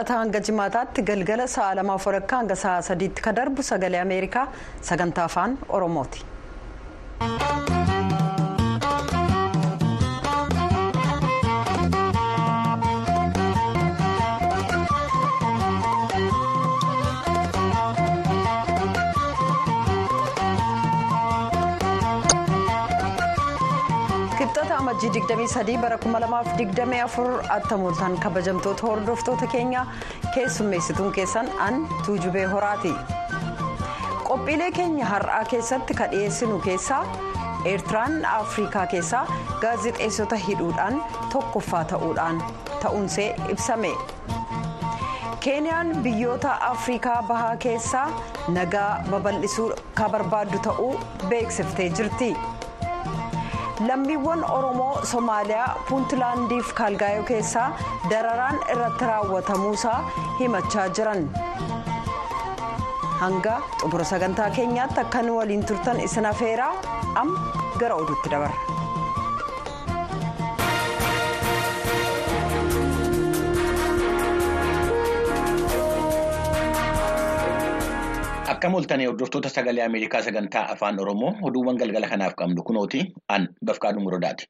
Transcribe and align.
wixata 0.00 0.18
hanga 0.18 0.40
jimaataatti 0.48 1.02
galgala 1.08 1.46
sa'a 1.54 1.74
lamaaf 1.78 2.06
walakkaa 2.08 2.38
hanga 2.40 2.56
sa'a 2.62 2.80
sadiitti 2.88 3.24
ka 3.26 3.32
darbu 3.38 3.62
sagalee 3.70 4.00
ameerikaa 4.06 4.46
sagantaa 4.90 5.26
afaan 5.30 5.58
oromooti. 5.68 6.24
Amajjii 24.90 25.10
23 25.22 25.78
bara 25.78 25.96
2024 25.96 27.42
attamuultaan 27.56 28.18
kabajamtoota 28.20 28.86
hordoftoota 28.86 29.46
keenya 29.46 29.86
keessummeessituun 30.34 31.12
keessan 31.12 31.48
an 31.66 31.88
tuujubee 32.06 32.44
horaati 32.52 32.92
qophiilee 34.28 34.70
keenya 34.78 35.06
har'aa 35.12 35.44
keessatti 35.52 35.94
ka 36.00 36.06
dhiyeessinu 36.14 36.58
keessaa 36.66 37.04
eertiraan 37.72 38.24
afrikaa 38.32 38.86
keessaa 38.94 39.26
gaazexeessota 39.60 40.36
hidhuudhaan 40.46 41.02
tokkoffaa 41.32 41.84
ta'uudhaan 41.84 42.42
ta'uunsee 42.82 43.34
ibsame. 43.48 43.92
Keeniyaan 45.40 45.96
biyyoota 46.02 46.56
afrikaa 46.60 47.22
bahaa 47.22 47.56
keessaa 47.56 48.08
nagaa 48.48 49.02
babal'isuu 49.10 49.72
ka 49.94 50.08
barbaaddu 50.08 50.58
ta'uu 50.58 50.94
beeksiftee 51.28 51.88
jirti. 51.90 52.36
Lammiiwwan 53.88 54.42
oromoo 54.56 54.94
somaaliyaa 55.12 55.68
puuntlaandiif 55.88 56.72
kaalgaayoo 56.80 57.24
keessaa 57.30 57.68
dararaan 58.10 58.58
irratti 58.74 59.04
raawwatamuusaa 59.10 59.98
himachaa 60.40 60.88
jiran 60.98 61.22
hanga 63.22 63.54
xumura 63.80 64.04
sagantaa 64.12 64.50
keenyaatti 64.58 65.00
akka 65.04 65.22
nu 65.28 65.36
waliin 65.38 65.64
turtan 65.72 66.00
isin 66.08 66.26
afeeraa 66.32 66.72
amma 67.22 67.40
gara 67.80 67.94
oduutti 68.02 68.28
dabarra. 68.34 68.79
Akka 78.60 78.68
mul'atan 78.72 79.00
hordoftoota 79.06 79.48
sagalee 79.48 79.84
Ameerikaa 79.88 80.20
sagantaa 80.22 80.62
afaan 80.72 80.98
Oromoo 81.00 81.30
oduuwwan 81.48 81.78
galgala 81.82 82.08
kanaaf 82.08 82.34
qabnu 82.40 82.62
kunooti 82.70 83.00
an 83.36 83.46
bafqaadhu 83.64 84.00
muradaati. 84.06 84.44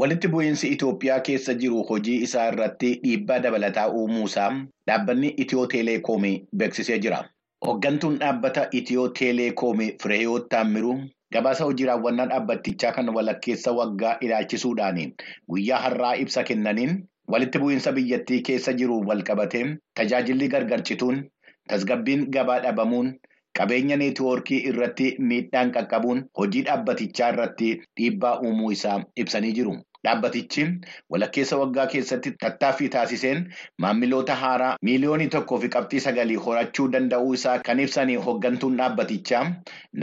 Walitti 0.00 0.28
bu'iinsi 0.34 0.68
Itoophiyaa 0.74 1.20
keessa 1.28 1.54
jiru 1.62 1.84
hojii 1.90 2.16
isaa 2.26 2.44
irratti 2.52 2.90
dhiibbaa 3.04 3.38
dabalataa 3.46 3.86
uumuusaa 4.00 4.50
dhaabbanni 4.90 5.30
Itiyoo 5.44 5.66
Teeleekoomii 5.74 6.34
beeksisee 6.62 6.98
jira. 7.06 7.22
Hooggantuun 7.66 8.18
dhaabbata 8.24 8.66
Itiyoo 8.82 9.08
Teeleekoomii 9.20 9.90
Fireeyoot 10.02 10.48
Taammiruu 10.56 10.96
gabaasa 11.32 11.64
hojii 11.70 11.86
raawwannaa 11.92 12.26
dhaabbatichaa 12.34 12.92
kan 12.98 13.08
walakkeessa 13.18 13.72
waggaa 13.80 14.16
ilaalchisuudhaan 14.20 15.00
guyyaa 15.48 15.80
har'aa 15.86 16.14
ibsa 16.26 16.44
kennaniin 16.50 16.98
walitti 17.28 17.58
bu'iinsa 17.64 17.92
biyyattii 18.00 18.42
keessa 18.50 18.72
jiru 18.82 19.00
walqabatee 19.08 19.64
tajaajilli 19.94 20.48
gargarcituun. 20.48 21.24
Tasgabbiin 21.68 22.26
gabaa 22.36 22.58
dhabamuun 22.66 23.14
qabeenya 23.58 23.96
neetwoorkii 24.02 24.60
irratti 24.72 25.08
miidhaan 25.32 25.72
qaqqabuun 25.78 26.22
hojii 26.38 26.62
dhaabbatichaa 26.68 27.32
irratti 27.34 27.72
dhiibbaa 27.96 28.38
uumuu 28.46 28.70
isaa 28.76 29.00
ibsanii 29.24 29.52
jiru. 29.58 29.74
Dhaabbatichi 30.04 30.64
walakkeessa 31.12 31.56
waggaa 31.60 31.84
keessatti 31.92 32.30
tattaaffii 32.40 32.88
taasiseen 32.94 33.38
maamiloota 33.84 34.34
haaraa 34.40 34.72
miiliyoonii 34.88 35.28
tokkoo 35.34 35.58
fi 35.62 35.70
qabxii 35.76 36.00
sagalii 36.06 36.36
horachuu 36.46 36.88
danda'uu 36.96 37.32
isaa 37.38 37.54
kan 37.68 37.80
ibsan 37.84 38.12
hooggantuun 38.26 38.76
dhaabbatichaa 38.82 39.42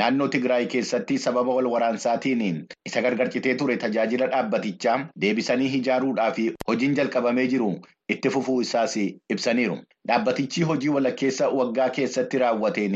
naannoo 0.01 0.27
Tigraay 0.37 0.65
keessatti 0.75 1.17
sababa 1.27 1.53
wal 1.59 1.69
waraansaatiin 1.75 2.43
isa 2.91 3.01
gargarcitee 3.07 3.55
ture 3.61 3.77
tajaajila 3.85 4.27
dhaabbatichaa 4.35 4.97
deebisanii 5.25 5.69
ijaaruudhaaf 5.81 6.39
hojiin 6.67 6.95
jalqabamee 7.01 7.47
jiru. 7.55 7.71
Itti 8.13 8.29
fufuu 8.35 8.61
isaas 8.61 8.95
ibsaniiru. 9.35 9.77
Dhaabbatichi 10.07 10.63
hojii 10.69 10.89
walakkeessa 10.95 11.49
waggaa 11.57 11.89
keessatti 11.97 12.37
raawwateen 12.43 12.95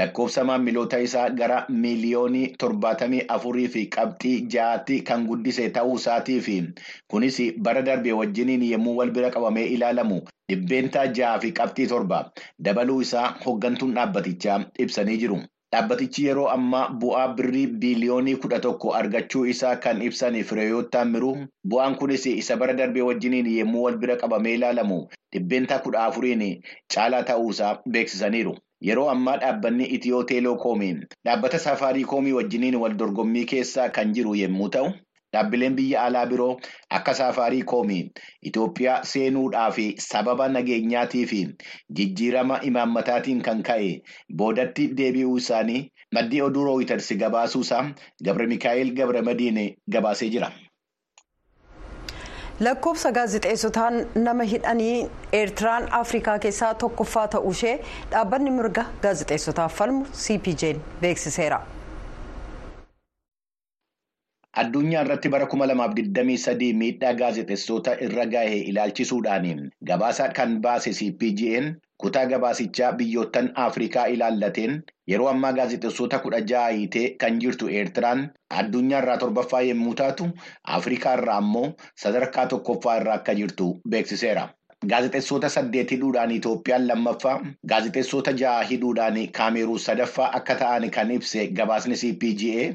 lakkoofsa 0.00 0.44
maamiloota 0.50 1.00
isaa 1.06 1.24
gara 1.40 1.56
miiliyoonii 1.68 2.46
torbaatamii 2.64 3.22
afurii 3.36 3.66
fi 3.76 3.82
qabxii 3.96 4.36
ja'aatti 4.54 5.00
kan 5.10 5.26
guddise 5.30 5.68
ta'uu 5.78 5.96
isaatii 6.02 6.38
fi 6.48 6.56
kunis 7.14 7.40
bara 7.68 7.82
darbe 7.90 8.12
wajjiniin 8.20 8.62
yommuu 8.70 8.96
wal 9.00 9.10
bira 9.18 9.30
qabamee 9.38 9.66
ilaalamu 9.78 10.20
dhibbeentaa 10.52 11.06
ja'aa 11.20 11.40
fi 11.46 11.52
qabxii 11.60 11.86
torba 11.94 12.22
dabaluu 12.68 13.00
isaa 13.08 13.26
hooggantuun 13.44 13.94
dhaabbatichaa 13.98 14.60
ibsanii 14.86 15.16
jiru. 15.24 15.40
Dhaabbatichi 15.74 16.24
yeroo 16.26 16.44
ammaa 16.50 16.82
bu'aa 17.04 17.22
birrii 17.38 17.66
biiliyoonii 17.84 18.34
kudha 18.42 18.58
tokko 18.66 18.92
argachuu 18.98 19.44
isaa 19.52 19.72
kan 19.86 20.02
ibsan 20.08 20.36
Fireeyoot 20.50 20.90
Taammiruu 20.96 21.32
bu'aan 21.72 21.96
kunis 22.02 22.26
isa 22.32 22.56
bara 22.60 22.76
darbee 22.80 23.02
wajjiniin 23.08 23.48
yommuu 23.54 23.82
wal 23.86 23.96
bira 24.04 24.16
qabamee 24.20 24.52
ilaalamu 24.58 24.98
dhibbeentaa 25.36 25.78
kudha 25.88 26.04
afuriin 26.10 26.44
caalaa 26.94 27.22
ta'uusaa 27.32 27.72
beeksisaniiru. 27.96 28.54
Yeroo 28.86 29.08
ammaa 29.10 29.36
dhaabbanni 29.42 29.84
Itiyoo 29.98 30.22
Teelekoomi 30.30 30.92
dhaabbata 31.24 31.58
Saafaariikoomii 31.66 32.32
wajjiniin 32.38 32.78
wal 32.84 32.94
dorgommii 33.02 33.44
keessa 33.54 33.88
kan 33.98 34.14
jiru 34.14 34.34
yommuu 34.44 34.68
ta'u. 34.78 34.90
Dhaabbileen 35.36 35.76
biyya 35.78 36.02
alaa 36.10 36.26
biroo 36.34 36.50
akka 37.00 37.14
Saafaariikoomii 37.20 38.02
Itoophiyaa 38.50 38.98
seenuudhaaf 39.14 39.78
sababa 40.08 40.48
nageenyaatii 40.58 41.24
fi 41.32 41.40
jijjiirama 42.00 42.60
imaammataatiin 42.72 43.42
kan 43.50 43.62
ka'e 43.70 43.90
boodatti 44.42 44.88
deebi'uu 45.00 45.36
isaanii 45.44 45.80
maddii 46.18 46.42
oduu 46.50 46.64
rooyitersi 46.70 47.16
gabaasuusaa 47.24 47.82
Gabre 48.28 48.46
Mikaa'el 48.54 48.94
Gabre 49.00 49.22
Madiin 49.30 49.58
gabaasee 49.96 50.28
jira. 50.36 50.50
lakkoofsa 52.60 53.10
gaazexeessotaan 53.12 53.96
nama 54.14 54.42
hidhanii 54.52 55.08
eertiraan 55.38 55.88
afrikaa 56.00 56.38
keessaa 56.44 56.74
tokkoffaa 56.82 57.26
ta'uu 57.34 57.50
ishee 57.56 57.74
dhaabbanni 58.12 58.50
mirga 58.58 58.84
gaazexeessotaaf 59.02 59.74
falmu 59.80 60.04
cpj'n 60.22 60.80
beeksiseera. 61.02 61.58
Addunyaa 64.60 65.00
irratti 65.04 65.28
bara 65.32 65.46
2023 65.54 66.68
miidhaa 66.82 67.10
gaazexeessota 67.20 67.92
irra 68.06 68.24
gahe 68.34 68.60
ilaalchisuudhaan 68.70 69.64
gabaasa 69.90 70.28
kan 70.38 70.54
baase 70.66 70.92
CPGN 71.00 71.66
kutaa 72.04 72.22
gabaasichaa 72.32 72.92
biyyoottan 73.00 73.50
Afrikaa 73.66 74.06
ilaallateen 74.14 74.78
yeroo 75.12 75.28
ammaa 75.34 75.52
gaazexeessota 75.60 76.18
kudha 76.24 76.40
ja'a 76.52 76.72
hiitee 76.78 77.04
kan 77.24 77.40
jirtu 77.44 77.68
Eertiraan 77.80 78.24
addunyaa 78.62 79.02
irraa 79.04 79.18
torbaffaa 79.24 79.60
yommuu 79.70 79.94
taatu 80.02 80.30
Afrikaa 80.80 81.14
irraa 81.20 81.36
ammoo 81.44 81.66
sadarkaa 82.04 82.46
tokkoffaa 82.54 82.96
irraa 83.02 83.20
akka 83.20 83.34
jirtu 83.42 83.68
beeksiseera. 83.88 84.48
Gaazexeessota 84.84 85.48
saddeet 85.52 85.90
hidhuudhaan 85.92 86.32
Itoophiyaan 86.34 86.82
lammaffaa 86.88 87.36
gaazexeessota 87.72 88.34
ja'a 88.40 88.64
hidhuudhaan 88.70 89.16
Kaameruun 89.38 89.80
sadaffaa 89.84 90.26
akka 90.38 90.56
ta'an 90.62 90.84
kan 90.96 91.10
ibse 91.14 91.46
gabaasni 91.60 91.96
CPGA 92.02 92.66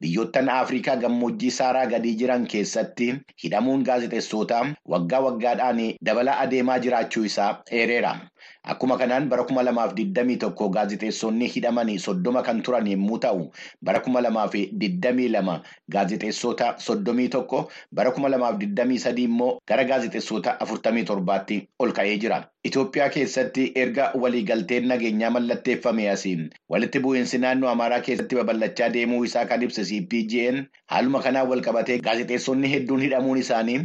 biyyoottan 0.00 0.48
Afrikaa 0.54 0.96
gammoojjii 1.02 1.50
saaraa 1.58 1.84
gadii 1.92 2.14
jiran 2.22 2.46
keessatti 2.54 3.10
hidhamuun 3.44 3.84
gaazexeessotaa 3.90 4.62
waggaa 4.94 5.20
waggaadhaan 5.28 5.82
dabalaa 6.10 6.38
adeemaa 6.46 6.78
jiraachuu 6.86 7.24
isaa 7.32 7.50
eereera. 7.82 8.14
Akkuma 8.62 8.98
kanaan 8.98 9.28
bara 9.28 9.44
kuma 9.48 9.62
lamaaf 9.64 9.94
digdamii 9.96 10.36
tokko 10.36 10.66
gaazexeessonni 10.68 11.46
hidhamanii 11.52 11.98
soddoma 11.98 12.42
kan 12.48 12.58
turan 12.62 12.86
yommuu 12.90 13.18
ta'u 13.24 13.46
bara 13.82 14.00
kuma 14.04 14.20
lamaaf 14.20 14.52
digdamii 14.82 15.28
lama 15.32 15.54
gaazexeessota 15.96 16.68
soddomii 16.86 17.28
tokko 17.34 17.60
bara 17.92 18.10
kuma 18.12 18.28
lamaaf 18.28 18.58
digdamii 18.60 18.98
sadii 19.04 19.24
immoo 19.30 19.48
gara 19.72 19.84
gaazexeessota 19.92 20.54
afurtamii 20.60 21.04
torbaatti 21.12 21.58
ol 21.78 21.92
ka'ee 22.00 22.18
jira. 22.24 22.40
Itoophiyaa 22.68 23.08
keessatti 23.14 23.62
erga 23.82 24.10
waliigalteen 24.22 24.88
nageenyaa 24.92 25.30
mallatteeffame 25.38 26.10
asiin 26.14 26.42
walitti 26.68 27.00
bu'iinsi 27.06 27.38
naannoo 27.44 27.70
Amaaraa 27.72 28.00
keessatti 28.08 28.36
babal'achaa 28.42 28.90
deemuu 28.96 29.22
isaa 29.24 29.46
kan 29.54 29.62
ibsa 29.62 29.82
CPGN 29.92 30.60
haaluma 30.94 31.22
kanaan 31.28 31.48
wal 31.48 31.64
qabatee 31.68 31.96
gaazexeessonni 32.08 32.72
hedduun 32.74 33.00
hidhamuun 33.06 33.40
isaanii 33.44 33.78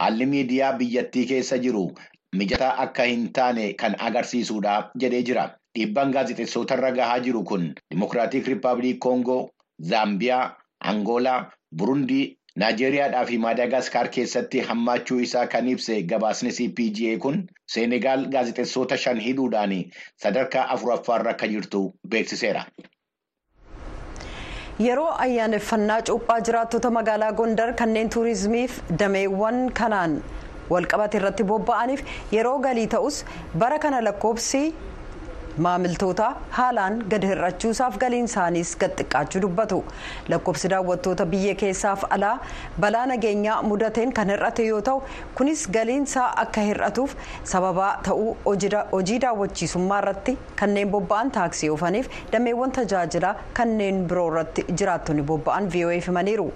haalli 0.00 0.26
miidiyaa 0.32 0.72
biyyattii 0.80 1.26
keessa 1.34 1.58
jiru. 1.66 1.84
Mijataa 2.40 2.74
akka 2.84 3.02
hin 3.10 3.24
taane 3.38 3.72
kan 3.82 3.96
agarsiisudha 4.08 4.76
jedhee 5.04 5.22
jira. 5.30 5.48
Dhiibbaan 5.78 6.12
gaazexeessota 6.14 6.74
irra 6.78 6.90
gahaa 7.00 7.18
jiru 7.26 7.42
kun 7.44 7.66
Dimokiraatik 7.90 8.46
Rippaabilik 8.52 8.98
Koongoo, 9.06 9.48
Zaambiyaa, 9.90 10.44
Angoolaa, 10.92 11.50
Burundii, 11.76 12.36
Naajeeriyaadhaa 12.62 13.24
fi 13.26 13.38
Maadaagaskar 13.38 14.08
keessatti 14.16 14.60
hammaachuu 14.70 15.18
isaa 15.26 15.46
kan 15.46 15.68
ibse 15.68 16.02
gabaasni 16.02 16.50
CPGA 16.58 17.18
kun 17.26 17.38
Seenegaal 17.74 18.26
gaazexeessota 18.34 18.96
shan 19.04 19.20
hidhuudhaan 19.26 19.72
sadarkaa 20.24 20.66
afuraffaarra 20.76 21.30
akka 21.36 21.48
jirtu 21.54 21.84
beeksiseera. 22.08 22.64
yeroo 24.84 25.10
ayyaaneffannaa 25.24 26.02
cuuphaa 26.08 26.38
jiraattota 26.46 26.90
magaalaa 26.96 27.32
gondar 27.40 27.72
kanneen 27.80 28.08
tuurizimiif 28.14 28.78
dameewwan 29.02 29.58
kanaan 29.80 30.14
walqabate 30.70 31.18
irratti 31.20 31.44
bobba'aniif 31.52 32.04
yeroo 32.38 32.58
galii 32.68 32.86
ta'us 32.96 33.24
bara 33.54 33.78
kana 33.78 34.00
lakkoobsi. 34.08 34.64
maamiltoota 35.64 36.26
haalaan 36.56 36.94
gad 37.12 37.24
hir'achuusaaf 37.28 37.96
galiin 38.02 38.24
isaaniis 38.28 38.70
gad 38.82 38.92
xiqqaachuu 39.00 39.42
dubbatu 39.44 39.78
lakkoofsi 40.32 40.70
daawwattoota 40.72 41.26
biyya 41.32 41.52
keessaaf 41.62 42.04
alaa 42.16 42.30
balaa 42.84 43.02
nageenyaa 43.10 43.58
mudateen 43.72 44.14
kan 44.18 44.32
hir'ate 44.34 44.64
yoo 44.68 44.80
ta'u 44.86 45.02
kunis 45.40 45.66
galiinsaa 45.76 46.30
akka 46.44 46.64
hir'atuuf 46.70 47.12
sababaa 47.52 47.90
ta'uu 48.08 48.32
hojii 48.94 49.20
daawwachiisummaa 49.26 50.00
irratti 50.04 50.36
kanneen 50.62 50.90
bobba'an 50.96 51.34
taaksii 51.38 51.70
oofaniif 51.76 52.08
dameewwan 52.32 52.72
tajaajilaa 52.80 53.34
kanneen 53.60 54.02
biroo 54.14 54.26
irratti 54.32 54.64
jiraattonni 54.82 55.22
bobba'an 55.34 55.68
vo'eef 55.76 56.08
himaniiru 56.12 56.48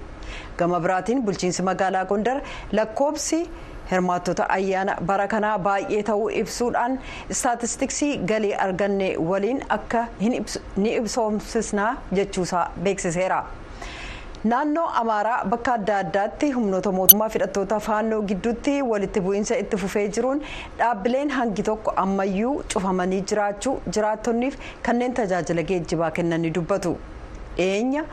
gama 0.63 0.81
biraatiin 0.89 1.23
bulchiinsi 1.29 1.63
magaalaa 1.73 2.05
gondar 2.15 2.41
lakkoobsi. 2.81 3.45
Hirmaattota 3.91 4.49
ayyaana 4.57 4.97
bara 5.11 5.27
kanaa 5.35 5.59
baay'ee 5.69 6.03
ta'uu 6.13 6.31
ibsuudhaan 6.41 6.99
istaatistiksii 7.37 8.13
galii 8.33 8.55
arganne 8.67 9.09
waliin 9.31 9.63
akka 9.79 10.07
ni 10.77 10.97
ibsoomsisnaa 10.97 11.93
jechuusaa 12.21 12.67
beeksiseera. 12.83 13.45
naannoo 14.51 14.87
amaaraa 15.01 15.39
bakka 15.53 15.73
adda 15.79 15.95
addaatti 16.03 16.51
humnoota 16.57 16.91
mootummaa 16.99 17.29
hidhattoota 17.35 17.79
faannoo 17.87 18.19
gidduutti 18.33 18.75
walitti 18.91 19.21
bu'iinsa 19.25 19.57
itti 19.63 19.77
fufee 19.85 20.05
jiruun 20.19 20.43
dhaabbileen 20.83 21.31
hangi 21.39 21.63
tokko 21.71 21.95
ammayyuu 22.05 22.55
cufamanii 22.75 23.21
jiraachuu 23.33 23.75
jiraattonniif 23.97 24.59
kanneen 24.89 25.15
tajaajila 25.21 25.63
geejjibaa 25.73 26.11
kennanii 26.21 26.51
dubbatu. 26.59 26.93
Dhiyeenya 27.59 28.05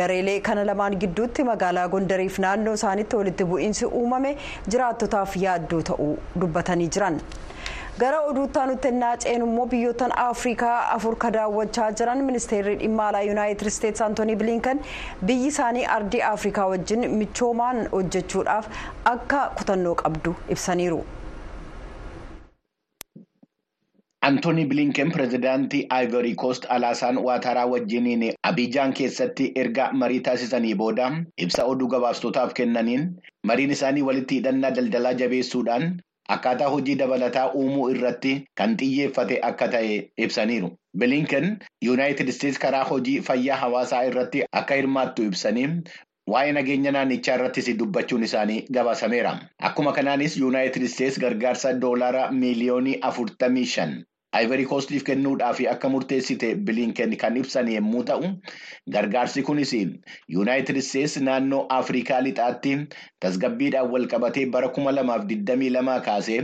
gareelee 0.00 0.40
kana 0.48 0.64
lamaan 0.72 0.98
gidduutti 1.04 1.44
magaalaa 1.52 1.88
gondariif 1.94 2.38
naannoo 2.46 2.74
isaaniitti 2.80 3.16
walitti 3.22 3.44
bu'iinsi 3.52 3.86
uumame 4.02 4.36
jiraattotaaf 4.68 5.36
yaaddoo 5.46 5.82
ta'uu 5.92 6.12
dubbatanii 6.40 6.88
jiran. 6.96 7.20
gara 8.00 8.18
oduuttaa 8.28 8.62
nutti 8.68 8.88
ennaa 8.90 9.16
ceenu 9.22 9.46
immoo 9.48 9.66
biyyoottan 9.72 10.12
afrikaa 10.22 10.76
afur 10.94 11.12
ka 11.24 11.30
daawwachaa 11.34 11.88
jiran 12.00 12.22
ministeerri 12.28 12.74
dhimma 12.82 13.08
alaa 13.08 13.20
yuunaayitid 13.26 13.66
isteetsi 13.72 14.02
antoonii 14.06 14.36
biliinkan 14.42 14.80
biyyi 15.30 15.46
isaanii 15.52 15.84
ardii 15.96 16.22
afrikaa 16.34 16.66
wajjin 16.74 17.04
michoomaan 17.22 17.82
hojjechuudhaaf 17.96 18.66
akka 19.16 19.42
kutannoo 19.58 19.94
qabdu 20.04 20.34
ibsaniiru. 20.56 21.00
Antooni 24.26 24.64
Bilinken 24.70 25.10
pirezidaantii 25.12 25.86
Ivory 26.02 26.34
Coast 26.34 26.66
Alaasaan 26.68 27.16
Waataraa 27.24 27.66
wajjiniin 27.66 28.34
Abijaan 28.50 28.92
keessatti 28.98 29.46
erga 29.62 29.86
marii 30.02 30.20
taasisanii 30.28 30.74
booda 30.82 31.08
ibsa 31.46 31.64
oduu 31.72 31.88
gabaastootaaf 31.94 32.52
kennaniin 32.58 33.08
mariin 33.50 33.70
isaanii 33.76 34.04
walitti 34.08 34.38
hidhannaa 34.38 34.70
daldalaa 34.76 35.12
jabeessuudhaan 35.22 35.88
akkaataa 36.36 36.68
hojii 36.74 36.94
dabalataa 37.00 37.48
uumuu 37.62 37.88
irratti 37.96 38.34
kan 38.60 38.76
xiyyeeffate 38.82 39.40
akka 39.50 39.68
ta'e 39.74 39.98
ibsaniiru. 40.26 40.70
Bilinken 40.98 41.50
Yuunaayitid 41.88 42.28
Isteetsi 42.34 42.60
karaa 42.66 42.84
hojii 42.92 43.18
fayyaa 43.30 43.56
hawaasaa 43.64 44.04
irratti 44.12 44.44
akka 44.62 44.74
hirmaattu 44.82 45.26
ibsanii 45.32 45.66
waa'ee 46.34 46.52
nageenya 46.60 46.92
naannichaa 46.98 47.34
irrattis 47.40 47.72
dubbachuun 47.82 48.22
isaanii 48.30 48.60
gabaasameera. 48.78 49.34
Akkuma 49.58 49.92
kanaanis 49.98 50.36
Yuunaayitid 50.44 50.82
Isteetsi 50.92 51.20
gargaarsa 51.26 51.72
doolaara 51.80 52.30
miiliyoonii 52.32 52.98
afurtamii 53.10 53.66
shan. 53.74 53.98
Ivory 54.40 54.64
Coastiif 54.68 55.02
kennuudhaaf 55.08 55.58
akka 55.70 55.88
murteessite 55.94 56.46
bilinken 56.68 57.16
kan 57.22 57.36
ibsan 57.40 57.68
yommuu 57.72 58.02
ta'u 58.10 58.30
gargaarsi 58.94 59.42
kunis 59.48 59.72
yuunaayitid 60.34 60.76
isteetsi 60.82 61.22
naannoo 61.28 61.60
afrikaa 61.78 62.20
lixaatti 62.28 62.72
tasgabbiidhaan 63.26 63.90
wal 63.94 64.06
qabatee 64.14 64.46
bara 64.56 64.68
kuma 64.78 64.94
lamaaf 64.98 65.26
digdamii 65.32 65.70
lamaa 65.76 66.00
kaasee 66.08 66.40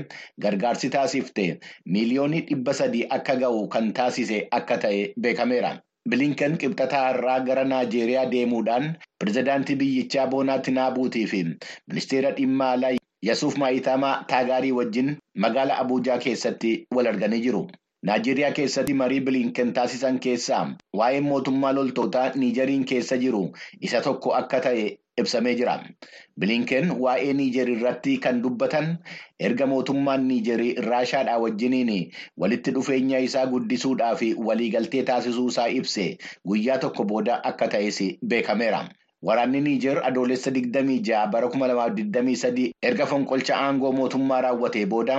gargaarsi 0.47 0.91
taasifte 0.99 1.49
miiliyoonii 1.97 2.45
dhibba 2.53 2.77
sadii 2.83 3.05
akka 3.19 3.39
ga'u 3.45 3.67
kan 3.77 3.93
taasise 4.01 4.47
akka 4.61 4.79
ta'e 4.87 5.03
beekameera. 5.27 5.73
bilinken 6.11 6.55
qibxataa 6.61 7.09
irraa 7.15 7.41
gara 7.47 7.65
naajeeriyaa 7.71 8.29
deemuudhaan 8.35 8.85
pirezidaantii 9.23 9.75
biyyichaa 9.81 10.27
boonaa 10.35 10.59
tinaabuutii 10.69 11.25
fi 11.33 11.41
ministeera 11.49 12.31
dhimma 12.39 12.69
alaa 12.77 12.93
Yasuuf 13.27 13.57
Maayitamaa 13.59 14.25
Taagaarii 14.31 14.73
wajjin 14.73 15.17
magaalaa 15.45 15.79
Abuujaa 15.85 16.19
keessatti 16.25 16.73
wal 16.95 17.07
arganii 17.13 17.41
jiru. 17.47 17.63
Naajeeriyaa 18.09 18.53
keessatti 18.59 18.95
marii 18.95 19.21
bilinken 19.29 19.73
taasisan 19.79 20.19
keessaa 20.27 20.63
waa'ee 21.01 21.21
mootummaa 21.21 21.73
loltootaa 21.79 22.31
Niijeriin 22.43 22.85
keessa 22.93 23.17
jiru 23.25 23.41
isa 23.81 24.01
tokko 24.05 24.35
akka 24.41 24.61
ta'e 24.67 24.85
ibsamee 25.23 25.55
jira. 25.61 25.75
Bilinken 26.39 26.93
waa'ee 27.07 27.33
Niijer 27.41 27.73
irratti 27.75 28.15
kan 28.27 28.39
dubbatan 28.45 28.87
erga 29.49 29.67
mootummaan 29.73 30.29
Niijerii 30.29 30.75
Raashaadhaa 30.87 31.39
wajjiniin 31.47 31.93
walitti 32.45 32.71
dhufeenya 32.79 33.19
isaa 33.27 33.47
guddisuudhaa 33.57 34.15
fi 34.23 34.31
waliigaltee 34.51 35.03
taasisuu 35.11 35.49
isaa 35.55 35.67
ibse 35.81 36.07
guyyaa 36.47 36.79
tokko 36.87 37.05
booda 37.05 37.41
akka 37.53 37.69
ta'es 37.75 37.99
beekameera. 38.35 38.85
Waraanni 39.27 39.61
Niijer 39.61 39.99
adoolessa 40.09 40.51
26 40.57 41.27
bara 41.33 41.47
2023 41.55 42.67
erga 42.91 43.07
fonqolcha 43.13 43.57
aangoo 43.63 43.91
mootummaa 43.97 44.39
raawwatee 44.47 44.85
booda 44.93 45.17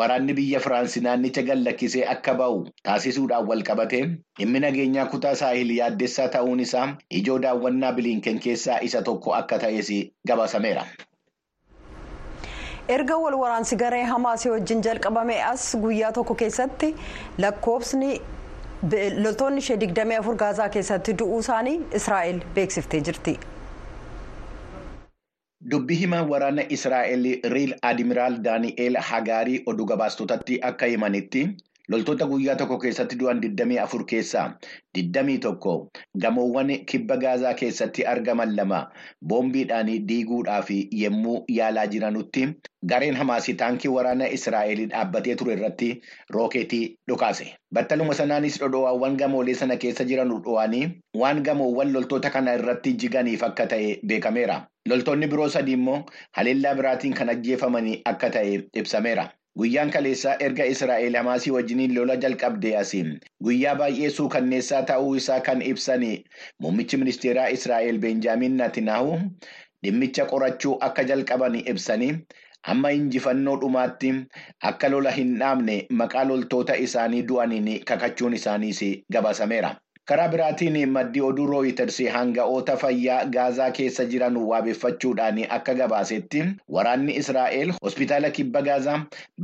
waraanni 0.00 0.32
biyya 0.38 0.60
Firaansi 0.66 1.00
naannicha 1.06 1.42
gallakkisee 1.50 2.04
akka 2.14 2.34
ba'u 2.40 2.62
taasisuudhaan 2.88 3.46
wal 3.52 3.62
qabate 3.70 4.00
dhimmi 4.40 4.60
nageenyaa 4.66 5.06
kutaa 5.14 5.34
saahil 5.42 5.74
yaaddessaa 5.76 6.28
ta'uun 6.38 6.60
isaa 6.66 6.88
ijoo 7.20 7.38
daawwannaa 7.46 7.92
bilinken 8.00 8.40
keessaa 8.48 8.80
isa 8.90 9.02
tokko 9.10 9.34
akka 9.42 9.58
ta'es 9.66 9.92
gabaasameera. 10.32 10.86
erga 12.88 13.16
wal 13.24 13.34
waraansi 13.44 13.76
garee 13.82 14.04
hamaasii 14.16 14.50
wajjin 14.56 14.80
jalqabame 14.86 15.36
as 15.54 15.72
guyyaa 15.82 16.12
tokko 16.12 16.34
keessatti 16.44 16.94
lakkoofsni. 17.44 18.20
Loltoonni 18.90 19.58
ishee 19.64 19.76
24 19.76 20.36
gaazaa 20.44 20.68
keessatti 20.76 21.12
du'uu 21.18 21.40
isaanii 21.40 21.74
israa'el 22.00 22.40
beeksiftee 22.54 23.00
jirti. 23.08 23.34
Dubbii 25.70 25.96
himaa 25.98 26.22
waraana 26.30 26.62
Israa'el 26.76 27.26
Riil 27.52 27.74
Admiraal 27.90 28.38
Daani'eel 28.46 28.96
Hagaarii 29.10 29.62
oduu 29.72 29.86
gabaastotatti 29.86 30.58
akka 30.70 30.86
himanitti 30.94 31.42
loltoota 31.88 32.26
guyyaa 32.30 32.54
tokko 32.56 32.78
keessatti 32.78 33.16
du'an 33.20 33.40
24 33.44 34.04
keessaa 34.12 34.44
21 34.98 35.88
gamoowwan 36.24 36.70
kibba 36.92 37.16
gaazaa 37.16 37.54
keessatti 37.54 38.04
argaman 38.12 38.54
lama 38.56 38.80
boombiidhaan 39.32 39.90
diiguudhaaf 40.08 40.70
yemmuu 41.00 41.44
yaalaa 41.56 41.86
jiranutti 41.94 42.44
gareen 42.92 43.16
hamaasii 43.22 43.54
taankii 43.64 43.90
waraana 43.96 44.28
Israa'el 44.38 44.84
dhaabbatee 44.94 45.34
ture 45.42 45.52
irratti 45.58 45.90
rookeetii 46.30 46.82
dhukaase. 47.08 47.46
Battaluma 47.74 48.14
sanaanis 48.14 48.58
dhodhoowwan 48.60 49.16
gamoolee 49.16 49.54
sana 49.54 49.76
keessa 49.76 50.04
jiran 50.04 50.32
dho'anii 50.46 50.88
waan 51.24 51.42
gamoowwan 51.42 51.92
loltoota 51.92 52.30
kana 52.30 52.54
irratti 52.60 52.92
jiganiif 53.04 53.42
akka 53.50 53.66
ta'e 53.74 53.92
beekameera. 54.06 54.60
Loltoonni 54.88 55.26
biroo 55.26 55.48
sadii 55.48 55.78
immoo 55.78 56.00
haleellaa 56.38 56.74
biraatiin 56.74 57.14
kan 57.14 57.28
ajjeefamanii 57.36 58.00
akka 58.04 58.30
ta'e 58.30 58.58
ibsameera. 58.82 59.28
Guyyaan 59.60 59.90
kaleessaa 59.94 60.36
erga 60.44 60.64
Israa'el 60.74 61.16
hamaasii 61.18 61.50
wajjiniin 61.54 61.94
lola 61.96 62.14
jalqabdee 62.24 62.70
asiin 62.82 63.10
guyyaa 63.48 63.74
baay'ee 63.80 64.08
suukanneessaa 64.18 64.80
ta'uu 64.90 65.10
isaa 65.20 65.40
kan 65.48 65.60
ibsan 65.72 66.06
muummichi 66.66 67.00
ministeeraa 67.02 67.50
Israa'el 67.56 67.98
Benjaamin 68.06 68.56
Natinaahu 68.62 69.18
dhimmicha 69.84 70.26
qorachuu 70.32 70.72
akka 70.88 71.04
jalqaban 71.12 71.60
ibsanii 71.74 72.10
amma 72.74 72.94
injifannoo 73.00 73.58
dhumaatti 73.66 74.14
akka 74.72 74.88
lola 74.96 75.12
hin 75.20 75.36
dhaabne 75.44 75.76
maqaa 76.02 76.24
loltoota 76.32 76.80
isaanii 76.88 77.22
du'aniin 77.32 77.70
kakachuun 77.92 78.34
isaaniis 78.40 78.82
gabaasameera. 79.18 79.74
Karaa 80.10 80.28
biraatiin 80.28 80.76
maddi 80.90 81.20
oduu 81.22 81.44
rooyiters 81.46 81.98
hanga'oota 82.14 82.74
fayyaa 82.76 83.18
gaazaa 83.36 83.68
keessa 83.76 84.04
jiran 84.14 84.36
waabeffachuudhaan 84.50 85.38
akka 85.56 85.74
gabaasetti 85.80 86.42
waraanni 86.76 87.14
Israa'el 87.20 87.70
hospitaala 87.84 88.30
kibba 88.38 88.62
gaazaa 88.68 88.96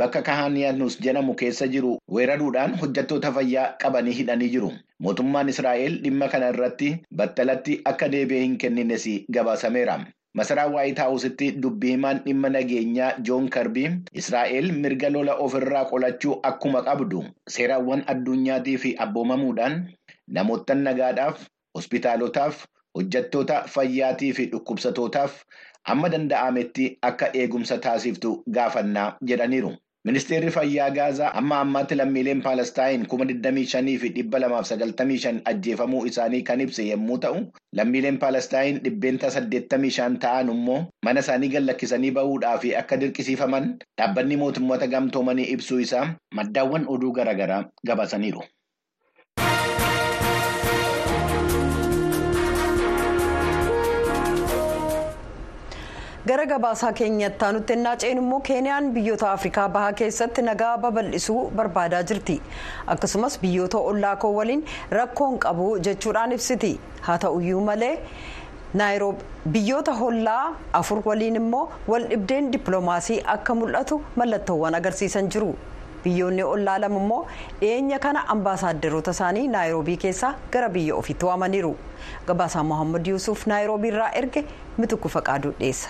bakka 0.02 0.22
kahaaniyaanus 0.28 0.98
jedhamu 1.06 1.34
keessa 1.42 1.68
jiru 1.76 1.92
weeraruudhaan 2.18 2.74
hojjettoota 2.82 3.32
fayyaa 3.38 3.68
qabanii 3.84 4.16
hidhanii 4.20 4.48
jiru. 4.56 4.72
Mootummaan 4.98 5.48
Israa'el 5.54 6.00
dhimma 6.04 6.28
kana 6.28 6.48
irratti 6.54 6.90
battalatti 7.22 7.80
akka 7.92 8.08
deebi'ee 8.14 8.42
hin 8.46 8.56
kennines 8.64 9.06
gabaasameera. 9.38 9.98
Masaraa 10.38 10.66
Waayit 10.72 10.98
Haawusitti 11.02 11.46
dubbii 11.62 11.92
himaan 11.94 12.18
dhimma 12.24 12.48
nageenyaa 12.56 13.12
Joon 13.28 13.46
Karbii 13.54 13.88
Israa'el 14.22 14.72
mirga 14.82 15.10
lola 15.10 15.34
ofirraa 15.46 15.84
qolachuu 15.92 16.36
akkuma 16.50 16.82
qabdu 16.90 17.22
seeraawwan 17.54 18.02
addunyaatii 18.14 18.76
fi 18.82 18.92
abboomamuudhaan 19.06 19.78
namoottan 20.36 20.82
nagaadhaaf 20.88 21.46
hospitaalotaaf 21.78 22.64
hojjettoota 22.98 23.56
fayyaatii 23.74 24.32
fi 24.38 24.46
dhukkubsatootaaf 24.54 25.42
amma 25.92 26.08
danda'ametti 26.14 26.86
akka 27.10 27.26
eegumsa 27.42 27.78
taasiftu 27.84 28.32
gaafannaa 28.56 29.10
jedhaniiru. 29.30 29.70
Ministeerri 30.08 30.50
fayyaa 30.54 30.90
Gaazaa 30.96 31.30
amma 31.38 31.56
ammaatti 31.62 31.94
lammiileen 31.98 32.42
Paalestaayin 32.42 33.06
kuma 33.12 33.24
25 33.30 33.96
fi 34.02 34.08
295 34.18 35.40
ajjeefamuu 35.52 36.02
isaanii 36.10 36.42
kan 36.50 36.60
ibse 36.64 36.86
yommuu 36.88 37.18
ta'u, 37.24 37.40
lammiileen 37.80 38.18
Paalestaayin 38.18 38.78
dhibbeenta 38.84 39.30
85 39.36 40.18
ta'an 40.24 40.52
immoo 40.54 40.78
mana 41.08 41.20
isaanii 41.26 41.50
gad 41.56 41.66
lakkisanii 41.70 42.10
bahuudhaa 42.20 42.58
fi 42.64 42.74
akka 42.82 43.00
dirqisiifaman 43.00 43.66
dhaabbanni 43.98 44.36
mootummoota 44.44 44.86
gamtoomanii 44.94 45.48
ibsuu 45.56 45.78
isaa 45.86 46.06
maddaawwan 46.40 46.86
oduu 46.96 47.12
garaagaraa 47.18 47.64
gabaasaniiru. 47.90 48.42
Gara 56.28 56.44
gabaasaa 56.50 56.92
keenyatti 56.98 57.44
aanutti 57.46 57.72
ennaa 57.76 57.96
ceenu 58.02 58.22
immoo 58.22 58.40
keeniyaan 58.48 58.86
biyyoota 58.94 59.30
afrikaa 59.32 59.66
bahaa 59.76 59.92
keessatti 60.00 60.42
nagaa 60.48 60.72
babal'isuu 60.84 61.42
barbaadaa 61.60 62.02
jirti 62.10 62.36
akkasumas 62.94 63.38
biyyoota 63.44 63.78
ollaa 63.92 64.16
koo 64.24 64.32
waliin 64.38 64.64
rakkoon 64.98 65.38
qabu 65.44 65.68
jechuudhaan 65.88 66.32
ibsiti 66.38 66.72
haa 67.06 67.18
ta'uyyuu 67.24 67.60
malee 67.70 67.94
biyyoota 69.54 69.92
hollaa 70.00 70.44
afur 70.80 70.98
waliin 71.04 71.36
immoo 71.42 71.64
wal 71.92 72.04
dhibdeen 72.10 72.50
dippiloomaasii 72.52 73.20
akka 73.36 73.54
mul'atu 73.60 74.00
mallattoowwan 74.22 74.74
agarsiisan 74.80 75.30
jiru 75.36 75.54
biyyoonni 76.04 76.42
ollaa 76.54 76.78
lama 76.84 77.00
immoo 77.04 77.22
dhiyeenya 77.60 77.98
kana 78.06 78.24
ambaasaadarota 78.34 79.10
isaanii 79.18 79.46
naayiroobii 79.54 79.96
keessaa 80.04 80.34
gara 80.56 80.68
biyya 80.76 80.94
ofiitti 81.00 81.24
waamaniiru 81.30 81.72
gabaasaa 82.28 82.62
mohaammed 82.72 83.06
yuusuf 83.14 83.46
naayiroobii 83.54 83.88
irraa 83.94 84.10
erge 84.22 84.44
mitukku 84.78 85.08
faqaaduu 85.16 85.52
dhiyeessa. 85.62 85.88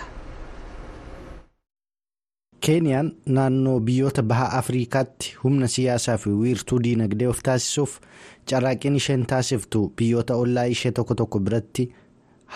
Keeniyaan 2.65 3.11
naannoo 3.35 3.79
biyyoota 3.79 4.23
baha 4.31 4.45
afriikaatti 4.59 5.35
humna 5.43 5.67
siyaasaa 5.75 6.17
fi 6.23 6.29
wiirtuu 6.43 6.79
diinagdee 6.85 7.27
of 7.33 7.39
taasisuuf 7.49 7.97
carraaqqiin 8.51 8.95
isheen 9.01 9.25
taasiftu 9.33 9.81
biyyoota 9.97 10.35
ollaa 10.45 10.63
ishee 10.75 10.91
tokko 10.99 11.15
tokko 11.21 11.39
biratti 11.49 11.85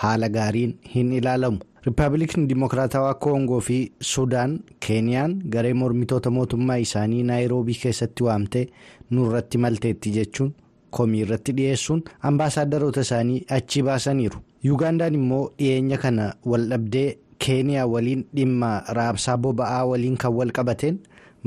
haala 0.02 0.28
gaariin 0.36 0.74
hin 0.94 1.12
ilaalamu 1.20 1.58
riippaabilikni 1.86 2.46
dimokiraatawaa 2.48 3.14
koongoo 3.26 3.60
fi 3.70 3.78
suudaan 4.10 4.58
keeniyaan 4.86 5.38
garee 5.56 5.74
mormitoota 5.80 6.30
mootummaa 6.36 6.76
isaanii 6.86 7.22
naayiroobii 7.30 7.78
keessatti 7.82 8.24
waamtee 8.28 8.66
nurratti 9.10 9.58
malteetti 9.66 10.10
jechuun 10.18 10.54
komii 10.98 11.20
irratti 11.26 11.52
dhiyeessuun 11.58 12.02
ambaasaadarota 12.30 13.00
isaanii 13.08 13.44
achii 13.58 13.82
baasaniiru 13.90 14.38
yuugaandaan 14.64 15.14
immoo 15.14 15.44
dhiyeenya 15.58 15.98
kana 15.98 16.32
waldhabdee. 16.46 17.08
Keeniyaa 17.46 17.86
waliin 17.94 18.24
dhimma 18.36 18.70
raabsaa 18.98 19.36
boba'aa 19.46 19.84
waliin 19.90 20.16
kan 20.22 20.32
wal 20.38 20.52
qabateen 20.58 20.98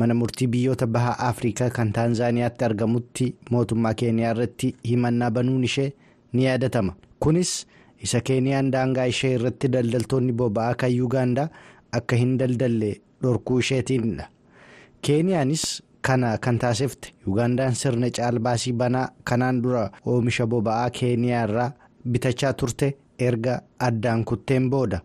mana 0.01 0.13
murtii 0.13 0.47
biyyoota 0.53 0.87
baha 0.87 1.13
afrikaa 1.29 1.69
kan 1.77 1.93
taanzaaniyaatti 1.93 2.65
argamutti 2.65 3.25
mootummaa 3.51 3.93
keeniyaa 4.01 4.31
irratti 4.35 4.75
himannaa 4.89 5.31
banuun 5.37 5.63
ishee 5.69 5.89
ni 6.33 6.45
yaadatama 6.45 6.93
kunis 7.19 7.53
isa 8.03 8.21
keeniyaan 8.21 8.71
daangaa 8.75 9.05
ishee 9.13 9.33
irratti 9.39 9.67
daldaltoonni 9.77 10.33
boba'aa 10.41 10.75
kan 10.83 10.95
yuugaandaa 10.97 11.47
akka 12.01 12.15
hin 12.23 12.37
daldalle 12.39 12.91
dhorkuu 13.23 13.59
isheetiinidha 13.65 14.27
keeniyaanis 15.01 15.65
kana 16.01 16.37
kan 16.37 16.59
taasifte 16.59 17.13
yuugaandaan 17.25 17.75
sirna 17.75 18.09
caalbaasii 18.19 18.73
banaa 18.73 19.09
kanaan 19.23 19.61
dura 19.63 19.89
oomisha 20.05 20.47
boba'aa 20.47 20.89
keeniyaa 20.99 21.43
irraa 21.49 21.71
bitachaa 22.11 22.53
turte 22.53 22.95
erga 23.19 23.61
addaan 23.79 24.23
kutteen 24.25 24.69
booda. 24.69 24.99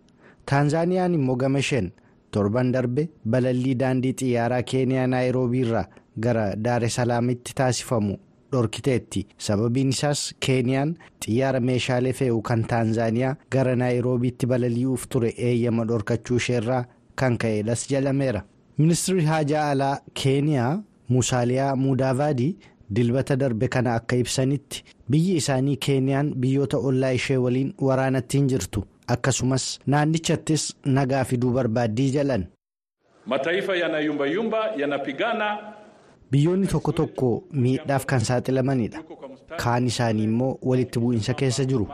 Taanzaaniyaan 0.53 1.15
immoo 1.21 1.37
gama 1.45 1.59
isheen 1.65 1.91
torban 2.37 2.73
darbe 2.75 3.09
balallii 3.35 3.75
daandii 3.85 4.13
xiyyaaraa 4.21 4.63
keeniyaa 4.75 5.07
naayiroobii 5.15 5.61
irraa 5.67 5.87
gara 6.27 6.45
daare 6.67 6.89
salaamitti 6.99 7.55
taasifamu 7.61 8.17
dhorkiteetti 8.53 9.27
sababiin 9.47 9.89
isaas 9.95 10.23
keeniyaan 10.47 10.91
xiyyaara 11.25 11.61
meeshaalee 11.69 12.13
fe'u 12.19 12.41
kan 12.49 12.65
taanzaaniyaa 12.73 13.37
gara 13.57 13.77
naayiroobiitti 13.83 14.47
balali'uuf 14.53 15.07
ture 15.15 15.31
eeyyama 15.51 15.85
dhorkachuu 15.93 16.37
isheerraa 16.43 16.83
kan 17.23 17.39
ka'edhas 17.45 17.87
jedhameera 17.93 18.43
ministirri 18.79 19.25
haajaa 19.31 19.65
alaa 19.71 19.97
keeniyaa 20.23 20.73
musaaliyaa 21.17 21.73
mudaavaadii 21.87 22.53
dilbata 22.97 23.37
darbe 23.41 23.69
kana 23.75 23.95
akka 24.01 24.17
ibsanitti 24.23 24.85
biyyi 25.11 25.37
isaanii 25.43 25.77
keeniyaan 25.87 26.35
biyyoota 26.45 26.79
ollaa 26.91 27.11
ishee 27.19 27.37
waliin 27.45 27.75
waraanatti 27.89 28.39
hin 28.39 28.49
jirtu. 28.53 28.85
Akkasumas 29.17 29.65
naannichattis 29.87 30.65
nagaa 30.97 31.25
fiduu 31.25 31.51
barbaaddii 31.59 32.11
jedhan. 32.17 32.45
mataifa 33.27 33.77
yanayumbayumba 33.77 34.61
yanapigana. 34.81 35.49
biyyoonni 36.33 36.67
tokko 36.73 36.93
tokko 36.99 37.29
miidhaaf 37.63 38.05
kan 38.11 38.21
saaxilamanidha 38.29 38.99
kaan 39.63 39.87
isaanii 39.91 40.25
immoo 40.29 40.53
walitti 40.69 40.99
bu'iinsa 41.03 41.35
keessa 41.41 41.65
jiru 41.73 41.87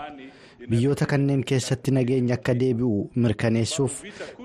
biyyoota 0.70 1.06
kanneen 1.12 1.42
keessatti 1.50 1.90
nageenya 1.96 2.34
akka 2.38 2.54
deebi'u 2.60 3.10
mirkaneessuuf 3.24 3.96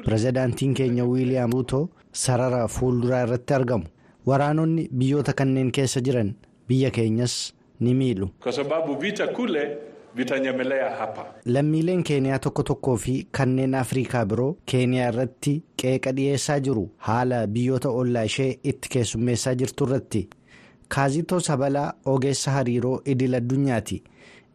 pirezidaantiin 0.06 0.74
keenya 0.80 1.06
wiiliyaam 1.12 1.51
ruuto 1.58 1.82
sarara 2.24 2.68
fuulduraa 2.77 3.22
irratti 3.27 3.53
argamu 3.60 3.86
waraanonni 4.32 4.88
biyyoota 5.03 5.34
kanneen 5.42 5.72
keessa 5.77 6.01
jiran 6.08 6.34
biyya 6.68 6.92
keenyas 6.98 7.36
ni 7.80 7.94
miidhu. 7.94 8.30
Lammiileen 11.46 12.03
keeniyaa 12.03 12.39
tokko 12.39 12.63
tokkoo 12.70 12.96
fi 12.98 13.15
kanneen 13.38 13.75
afrikaa 13.75 14.25
biroo 14.25 14.58
keeniyaa 14.72 15.08
irratti 15.13 15.53
qeeqa 15.82 16.12
dhiyeessaa 16.17 16.60
jiru. 16.60 16.84
Haala 16.98 17.48
biyyoota 17.48 17.89
ollaa 17.89 18.24
ishee 18.32 18.60
itti 18.63 18.89
keessummeessaa 18.96 19.55
jirtu 19.55 19.84
irratti. 19.88 20.27
Kaazitoo 20.96 21.39
sabalaa 21.39 21.93
ogeessa 22.05 22.51
hariiroo 22.51 23.01
idil 23.05 23.34
addunyaati 23.36 24.03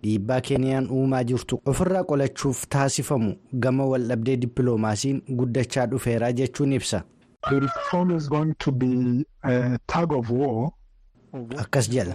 dhiibbaa 0.02 0.40
keeniyaan 0.40 0.90
uumaa 0.90 1.22
jirtu. 1.24 1.60
Ofirraa 1.66 2.04
qolachuuf 2.04 2.64
taasifamu 2.76 3.34
gama 3.66 3.86
waldhabdee 3.92 4.36
dippiloomaasiin 4.42 5.22
guddachaa 5.38 5.86
dhufeeraa 5.90 6.32
jechuun 6.32 6.72
ibsa. 6.72 7.02
Akkas 11.62 11.88
jedha 11.94 12.14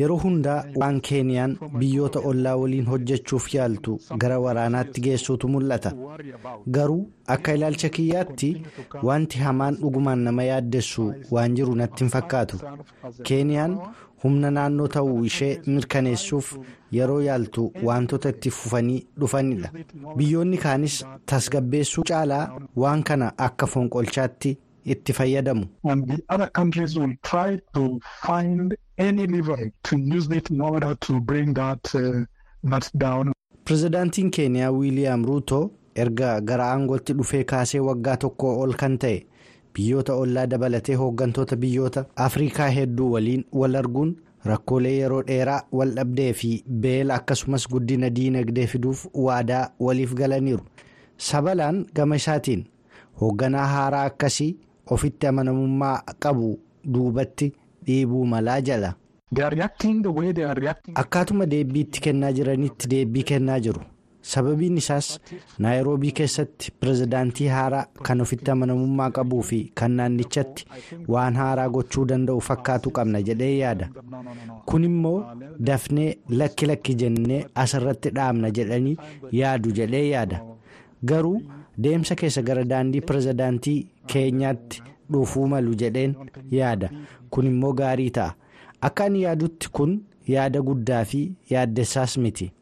yeroo 0.00 0.16
hundaa 0.24 0.58
waan 0.82 1.00
keeniyaan 1.08 1.56
biyyoota 1.78 2.20
ollaa 2.30 2.56
waliin 2.62 2.86
hojjechuuf 2.92 3.48
yaaltu 3.54 3.98
gara 4.24 4.38
waraanaatti 4.44 5.00
geessuutu 5.06 5.48
mul'ata. 5.54 5.92
Garuu 6.76 7.02
akka 7.36 7.54
ilaalcha 7.58 7.88
kiyyaatti 7.96 8.52
wanti 9.10 9.38
hamaan 9.38 9.76
dhugumaan 9.82 10.18
nama 10.28 10.42
yaaddessu 10.50 11.12
waan 11.30 11.54
jiru 11.60 11.74
natti 11.82 12.04
hin 12.04 12.10
fakkaatu. 12.16 12.60
Keeniyaan 13.28 13.78
humna 14.24 14.50
naannoo 14.56 14.88
ta'uu 14.96 15.24
ishee 15.28 15.52
mirkaneessuuf 15.66 16.50
yeroo 16.96 17.20
yaaltu 17.28 17.64
wantoota 17.88 18.28
itti 18.34 18.50
fufanii 18.58 18.98
dhufanidha. 19.20 19.70
Biyyoonni 20.16 20.58
kaanis 20.66 20.98
tasgabbeessuu 21.26 22.04
caalaa 22.10 22.44
waan 22.84 23.02
kana 23.10 23.32
akka 23.48 23.66
fonqolchaatti. 23.76 24.58
Itti 24.84 25.12
fayyadamu. 25.12 25.66
and 25.84 26.06
the 26.08 26.18
other 26.28 26.50
countries 26.52 26.96
will 26.96 27.14
try 27.22 27.58
to 27.74 28.00
find 28.26 28.74
any 28.98 29.26
lever 29.26 29.70
to 29.82 29.96
use 30.16 30.36
it 30.36 30.50
in 30.50 30.60
order 30.60 30.94
to 31.06 31.20
bring 31.20 31.54
that, 31.54 31.94
uh, 31.94 32.24
that 32.70 32.90
down. 32.94 33.32
pirezidaantiin 33.64 34.30
keeniyaa 34.30 34.70
wiiliyaam 34.78 35.24
ruuto 35.24 35.70
erga 35.94 36.40
gara 36.40 36.64
aangootti 36.72 37.12
dhufee 37.18 37.44
kaasee 37.44 37.80
waggaa 37.88 38.16
tokko 38.24 38.48
ol 38.60 38.72
kan 38.80 38.98
ta'e 39.04 39.20
biyyoota 39.74 40.14
ollaa 40.22 40.46
dabalatee 40.46 40.94
hooggantoota 41.02 41.56
biyyoota 41.56 42.04
afrikaa 42.26 42.68
hedduu 42.78 43.10
waliin 43.12 43.44
wal 43.60 43.74
arguun 43.82 44.10
rakkoolee 44.50 44.92
yeroo 44.98 45.22
dheeraa 45.28 45.60
wal 45.80 45.90
dhabdee 45.98 46.32
fi 46.40 46.50
beela 46.86 47.14
akkasumas 47.20 47.68
guddina 47.74 48.10
diinagdee 48.16 48.66
fiduuf 48.74 49.06
waadaa 49.26 49.62
waliif 49.86 50.14
galaniiru 50.20 50.64
sabalaan 51.30 51.80
gama 51.94 52.16
isaatiin 52.16 52.66
hoogganaa 53.20 53.66
haaraa 53.76 54.04
akkasii. 54.10 54.52
Ofitti 54.90 55.26
amanamummaa 55.26 56.02
qabu 56.18 56.58
duubatti 56.94 57.52
dhiibuu 57.86 58.24
malaa 58.26 58.60
jala. 58.60 58.94
akkaatuma 60.94 61.46
deebbiitti 61.46 62.00
kennaa 62.06 62.32
jiranitti 62.38 62.88
deebbii 62.92 63.22
kennaa 63.30 63.58
jiru 63.66 63.80
sababiin 64.32 64.76
isaas 64.80 65.06
naayiroobii 65.64 66.10
keessatti 66.18 66.72
pirezidaantii 66.80 67.46
haaraa 67.54 67.86
kan 68.08 68.20
ofitti 68.24 68.50
amanamummaa 68.54 69.10
qabuu 69.18 69.40
fi 69.48 69.60
kan 69.80 69.90
naannichatti 70.00 70.66
waan 71.14 71.34
haaraa 71.42 71.68
gochuu 71.76 72.04
danda'u 72.12 72.40
fakkaatu 72.50 72.90
qabna 72.98 73.22
jedhee 73.30 73.50
yaada 73.58 73.88
kun 74.72 74.84
immoo 74.90 75.16
dafnee 75.70 76.10
lakki 76.42 76.66
lakki 76.72 76.94
jennee 77.04 77.40
asirratti 77.64 78.10
dhaabna 78.20 78.50
jedhanii 78.60 78.96
yaadu 79.40 79.70
jedhee 79.80 80.06
yaada 80.10 80.40
garuu. 81.04 81.40
deemsa 81.84 82.14
keessa 82.20 82.42
gara 82.48 82.62
daandii 82.70 83.00
pirezidaantii 83.08 83.78
keenyaatti 84.06 84.82
dhufuu 85.12 85.46
malu 85.48 85.74
jedheen 85.74 86.14
yaada. 86.50 86.90
Kun 87.30 87.46
immoo 87.46 87.72
gaarii 87.72 88.10
ta'a. 88.10 88.34
Akka 88.80 89.04
ani 89.04 89.22
yaadutti 89.22 89.70
kun 89.72 90.00
yaada 90.28 90.60
guddaa 90.62 91.04
fi 91.04 91.20
yaaddessaas 91.50 92.18
miti. 92.18 92.52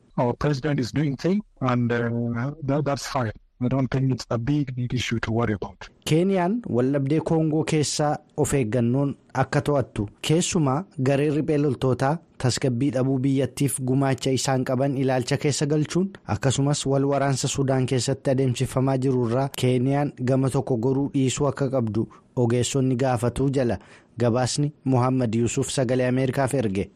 I 3.62 3.68
don't 3.68 3.88
think 3.90 4.12
it's 4.12 4.24
a 4.30 4.38
big, 4.38 4.74
big 4.74 4.94
issue 4.94 5.18
to 5.20 5.32
worry 5.32 5.52
about. 5.54 5.88
Keeniyaan 6.08 6.62
waldhabdee 6.76 7.20
Koongoo 7.20 7.64
keessaa 7.64 8.16
of 8.36 8.52
eeggannoon 8.54 9.10
akka 9.42 9.60
to'attu 9.60 10.06
keessumaa 10.28 10.84
gareen 11.08 11.34
riphee 11.34 11.58
loltootaa 11.58 12.12
tasgabbii 12.44 12.90
dhabuu 12.94 13.18
biyyattiif 13.26 13.76
gumaacha 13.90 14.30
isaan 14.38 14.64
qaban 14.64 14.96
ilaalcha 15.02 15.36
keessa 15.42 15.66
galchuun 15.66 16.08
akkasumas 16.36 16.86
wal 16.86 17.04
waraansa 17.10 17.48
Sudaan 17.48 17.86
keessatti 17.86 18.30
adeemsifamaa 18.30 18.96
jirurraa 18.98 19.48
Keeniyaan 19.60 20.12
gama 20.24 20.50
tokko 20.50 20.76
goruu 20.76 21.10
dhiisuu 21.14 21.46
akka 21.50 21.68
qabdu 21.70 22.08
ogeessonni 22.36 22.96
gaafatu 22.96 23.50
jala 23.50 23.78
gabaasni 24.20 24.72
Mohaammed 24.84 25.34
Yuusuf 25.34 25.68
sagalee 25.70 26.08
Ameerikaaf 26.08 26.54
erge. 26.54 26.90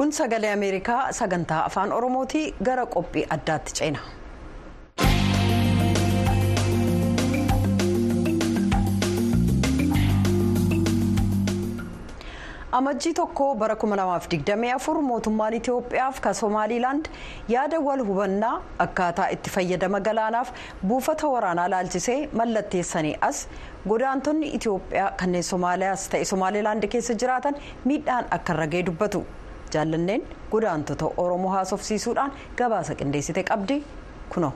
Kun 0.00 0.12
sagalee 0.16 0.52
ameerikaa 0.56 1.00
sagantaa 1.18 1.58
afaan 1.70 1.92
oromootii 1.98 2.44
gara 2.70 2.86
qophii 2.96 3.26
addaatti 3.36 3.74
ceena. 3.80 4.06
amajjii 12.78 13.12
tokko 13.18 13.46
bara 13.60 13.74
2024 13.84 15.00
mootummaan 15.06 15.54
itiyoophiyaaf 15.58 16.20
ka 16.26 16.32
somaaliilaand 16.40 17.08
yaada 17.54 17.80
wal 17.86 18.02
hubannaa 18.10 18.52
akkaataa 18.84 19.26
itti 19.36 19.50
fayyadama 19.56 20.00
galaanaaf 20.08 20.52
buufata 20.92 21.28
waraanaa 21.34 21.68
laalchisee 21.74 22.18
mallatteessanii 22.42 23.16
as 23.30 23.42
godaantonni 23.88 24.52
itiyoophiyaa 24.60 25.10
kanneen 25.24 25.44
somaaliyaas 25.52 26.08
ta'e 26.14 26.24
somaaliilaand 26.32 26.88
keessa 26.94 27.18
jiraatan 27.24 27.58
miidhaan 27.84 28.24
akka 28.38 28.52
irra 28.58 28.66
ga'e 28.76 28.86
dubbatu. 28.90 29.24
Jaallanneen 29.76 30.22
godaantota 30.52 31.06
oromoo 31.24 31.50
haasofsiisuudhaan 31.56 32.32
gabaasa 32.62 32.94
qindeessite 33.02 33.42
qabdi 33.52 33.76
kuno. 34.34 34.52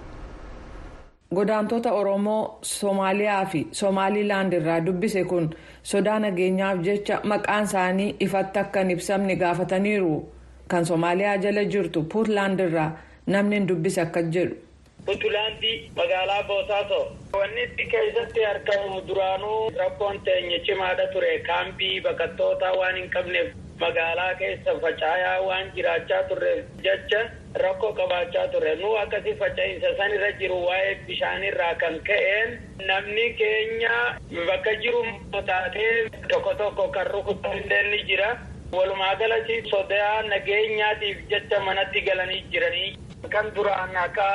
godaantota 1.36 1.92
oromoo 2.00 2.58
soomaaliyaa 2.62 3.44
fi 3.52 3.60
somaaliilaand 3.78 4.52
irraa 4.58 4.80
dubbise 4.86 5.24
kun 5.30 5.48
sodaa 5.92 6.18
nageenyaaf 6.24 6.78
jecha 6.88 7.16
maqaan 7.32 7.64
isaanii 7.70 8.10
ifatti 8.26 8.58
akka 8.62 8.80
hin 8.84 8.90
ibsamne 8.96 9.36
gaafataniiru 9.40 10.12
kan 10.74 10.86
soomaaliyaa 10.90 11.36
jala 11.46 11.64
jirtu 11.72 12.02
puutlaand 12.12 12.60
irraa 12.66 12.90
namni 13.34 13.56
hin 13.58 13.68
dubbise 13.72 14.00
akka 14.04 14.22
jedhu. 14.36 14.54
puutlaandii 15.06 15.74
magaalaa 15.96 16.42
boosaaso 16.52 17.00
wanni 17.38 17.62
itti 17.66 17.84
keessatti 17.96 18.44
argamu 18.52 19.00
duraanuu 19.08 19.58
rakkoon 19.80 20.20
teenya 20.28 20.58
cimaadha 20.68 21.06
ture 21.16 21.32
kaampii 21.48 22.00
baqattoota 22.06 22.72
waan 22.78 22.96
hin 23.00 23.10
qabneef. 23.16 23.48
Magaalaa 23.80 24.34
keessa 24.40 24.74
facaayaa 24.82 25.40
waan 25.48 25.70
jiraachaa 25.76 26.22
turreef 26.28 26.64
jecha 26.86 27.20
rakkoo 27.64 27.92
qabaachaa 27.98 28.46
turre 28.52 28.74
nu 28.82 28.90
akkasii 29.02 29.34
faca'insa 29.42 29.90
san 29.98 30.14
irra 30.16 30.30
jiru 30.40 30.58
waa'ee 30.66 30.94
bishaanirraa 31.08 31.74
kan 31.82 31.98
ka'een 32.08 32.54
namni 32.90 33.26
keenya 33.40 33.94
bakka 34.50 34.74
jiru 34.84 35.02
taatee 35.50 35.92
tokko 36.32 36.54
tokko 36.62 36.88
kan 36.96 37.06
rukutamillee 37.16 37.82
ni 37.90 38.00
jira 38.10 38.30
walumaa 38.78 39.14
galatti 39.22 39.60
sodaa 39.74 40.22
nageenyaatiif 40.30 41.18
jecha 41.34 41.60
manatti 41.68 42.00
galanii 42.08 42.42
jiranii 42.54 42.90
kan 43.36 43.46
duraan 43.54 43.96
akka 44.06 44.26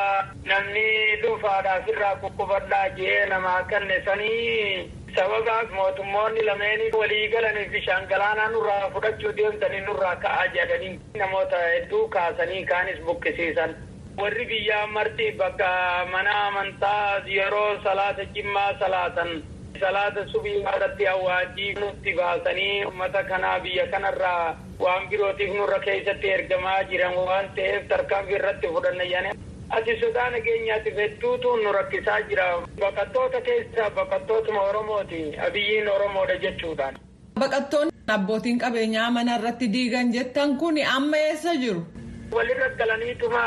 namni 0.51 0.85
dhuunfaadhaaf 1.23 1.87
irraa 1.95 2.15
kukkubadhaa 2.23 2.87
jee 3.01 3.25
namaa 3.33 3.59
kanne 3.73 4.01
sanii. 4.05 4.89
Sababaaf 5.15 5.69
mootummoonni 5.77 6.43
lameen 6.45 6.81
walii 7.01 7.27
galanii 7.33 7.67
bishaan 7.75 8.07
galaanaa 8.13 8.47
nurraa 8.55 8.89
fudhachuu 8.95 9.31
deemtanii 9.37 9.81
nurraa 9.89 10.15
ka'aa 10.25 10.47
jedhanii 10.55 10.91
namoota 11.21 11.61
hedduu 11.73 12.07
kaasanii 12.15 12.65
kaanis 12.71 12.99
buqqisiisan. 13.05 13.75
warri 14.21 14.45
biyyaa 14.45 14.87
marti 14.93 15.31
bakka 15.39 15.67
mana 16.11 16.31
amantaa 16.47 17.21
yeroo 17.35 17.69
salaata 17.83 18.23
jimmaa 18.37 18.71
salaatan 18.79 19.29
salaata 19.83 20.25
subii 20.31 20.55
irratti 20.61 21.07
awwaajii 21.11 21.73
nutti 21.79 22.13
baasanii 22.17 22.85
uummata 22.85 23.23
kanaa 23.29 23.59
biyya 23.65 23.85
kanarraa 23.93 24.55
waan 24.85 25.07
birootiif 25.13 25.53
nurra 25.59 25.79
keessatti 25.85 26.33
ergamaa 26.37 26.79
jiran 26.89 27.15
waan 27.29 27.47
ta'eef 27.59 27.87
tarkaanfii 27.93 28.35
irratti 28.41 28.67
fudhanna 28.75 29.05
ati 29.77 29.93
sodaa 30.01 30.29
nageenyaatiif 30.35 30.97
hedduutu 31.03 31.49
nu 31.63 31.71
rakkisaa 31.77 32.21
jira 32.29 32.45
baqattoota 32.81 33.41
keessaa 33.47 33.89
baqattootuma 33.99 34.61
oromooti 34.69 35.21
abiyyiin 35.47 35.87
oromoodha 35.95 36.35
jechuudhaan. 36.45 36.95
baqattoonni 37.39 37.93
abbootiin 38.15 38.59
qabeenyaa 38.63 39.11
mana 39.17 39.35
irratti 39.39 39.67
diigan 39.73 40.11
jettan 40.13 40.57
kun 40.57 40.77
amma 40.95 41.17
eessa 41.27 41.53
jiru. 41.63 41.83
walirra 42.35 42.69
galaniituma 42.79 43.43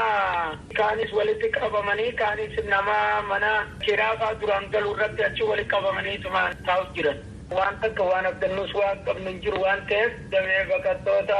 kaanis 0.78 1.12
walitti 1.18 1.48
qabamanii 1.58 2.12
kaanis 2.22 2.54
nama 2.70 2.96
mana 3.32 3.50
kiraafaa 3.84 4.32
duraan 4.40 4.70
galuu 4.72 4.94
irratti 4.96 5.24
achi 5.28 5.42
walitti 5.50 5.70
qabamaniituma 5.74 6.42
taa'u 6.66 6.86
jiran. 6.96 7.18
Waan 7.56 7.76
takka 7.80 8.02
waan 8.10 8.26
abdannus 8.26 8.74
waan 8.80 8.98
qabnu 9.06 9.28
hin 9.30 9.40
jiru 9.44 9.60
waan 9.62 9.80
ta'eef 9.88 10.12
damee 10.34 10.60
baqattoota 10.70 11.38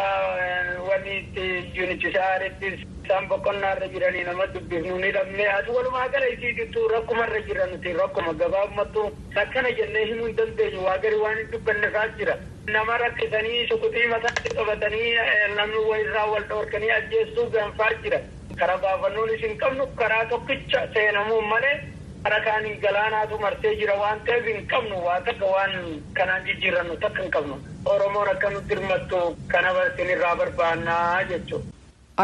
wanni 0.88 1.16
itti 1.18 1.44
yuunichisaaritti 1.78 2.70
isaan 3.04 3.28
boqonnaa 3.32 3.72
irra 3.76 3.88
jiranii 3.94 4.24
nama 4.28 4.46
dubbifnu 4.54 4.98
ni 5.04 5.10
dhabne 5.16 5.46
ati 5.58 5.70
walumaa 5.76 6.08
gala 6.14 6.28
isii 6.34 6.52
jirtu 6.58 6.88
rakkuma 6.94 7.26
irra 7.28 7.40
jira 7.48 7.66
nuti 7.72 7.92
rakkuma 8.00 8.32
gabaabumatti 8.42 9.06
akkana 9.44 9.70
jennee 9.80 10.04
himuu 10.10 10.26
hin 10.30 10.36
dandeenyu 10.42 10.84
waa 10.88 10.98
gari 11.06 11.16
waan 11.24 11.38
hin 11.38 11.50
dubbanneefaa 11.54 12.08
jira. 12.18 12.36
nama 12.74 12.98
rakkisanii 13.02 13.66
shukutii 13.68 14.06
mataatti 14.10 14.54
qabatanii 14.58 15.14
namni 15.56 15.80
walirraa 15.90 16.26
wal 16.34 16.44
dhoorkanii 16.52 16.90
ajjeessuu 16.98 17.46
gaanfaa 17.56 17.90
jira. 18.04 18.20
karaa 18.60 18.78
baafannuun 18.84 19.34
isin 19.38 19.58
qabnu 19.64 19.86
karaa 20.02 20.24
tokkicha 20.34 20.86
seenamuu 20.94 21.40
malee. 21.54 21.74
Karaa 22.24 22.40
kaaniin 22.46 22.80
galaanaatu 22.82 23.38
marsee 23.44 23.74
jira 23.80 23.94
waan 24.00 24.20
ta'eef 24.26 24.44
hin 24.50 24.66
qabnu 24.72 24.98
waa 25.06 25.20
takka 25.28 25.46
waan 25.54 25.72
kanaan 26.18 26.44
jijjiirannu 26.48 26.96
takka 27.04 27.22
hin 27.22 27.30
qabnu. 27.36 27.56
Oromoon 27.94 28.28
akka 28.32 28.50
nutti 28.54 28.74
hirmattu 28.74 29.20
kana 29.54 29.72
barsiin 29.78 30.10
irraa 30.16 30.36
barbaannaa 30.42 31.24
jechuudha. 31.30 31.66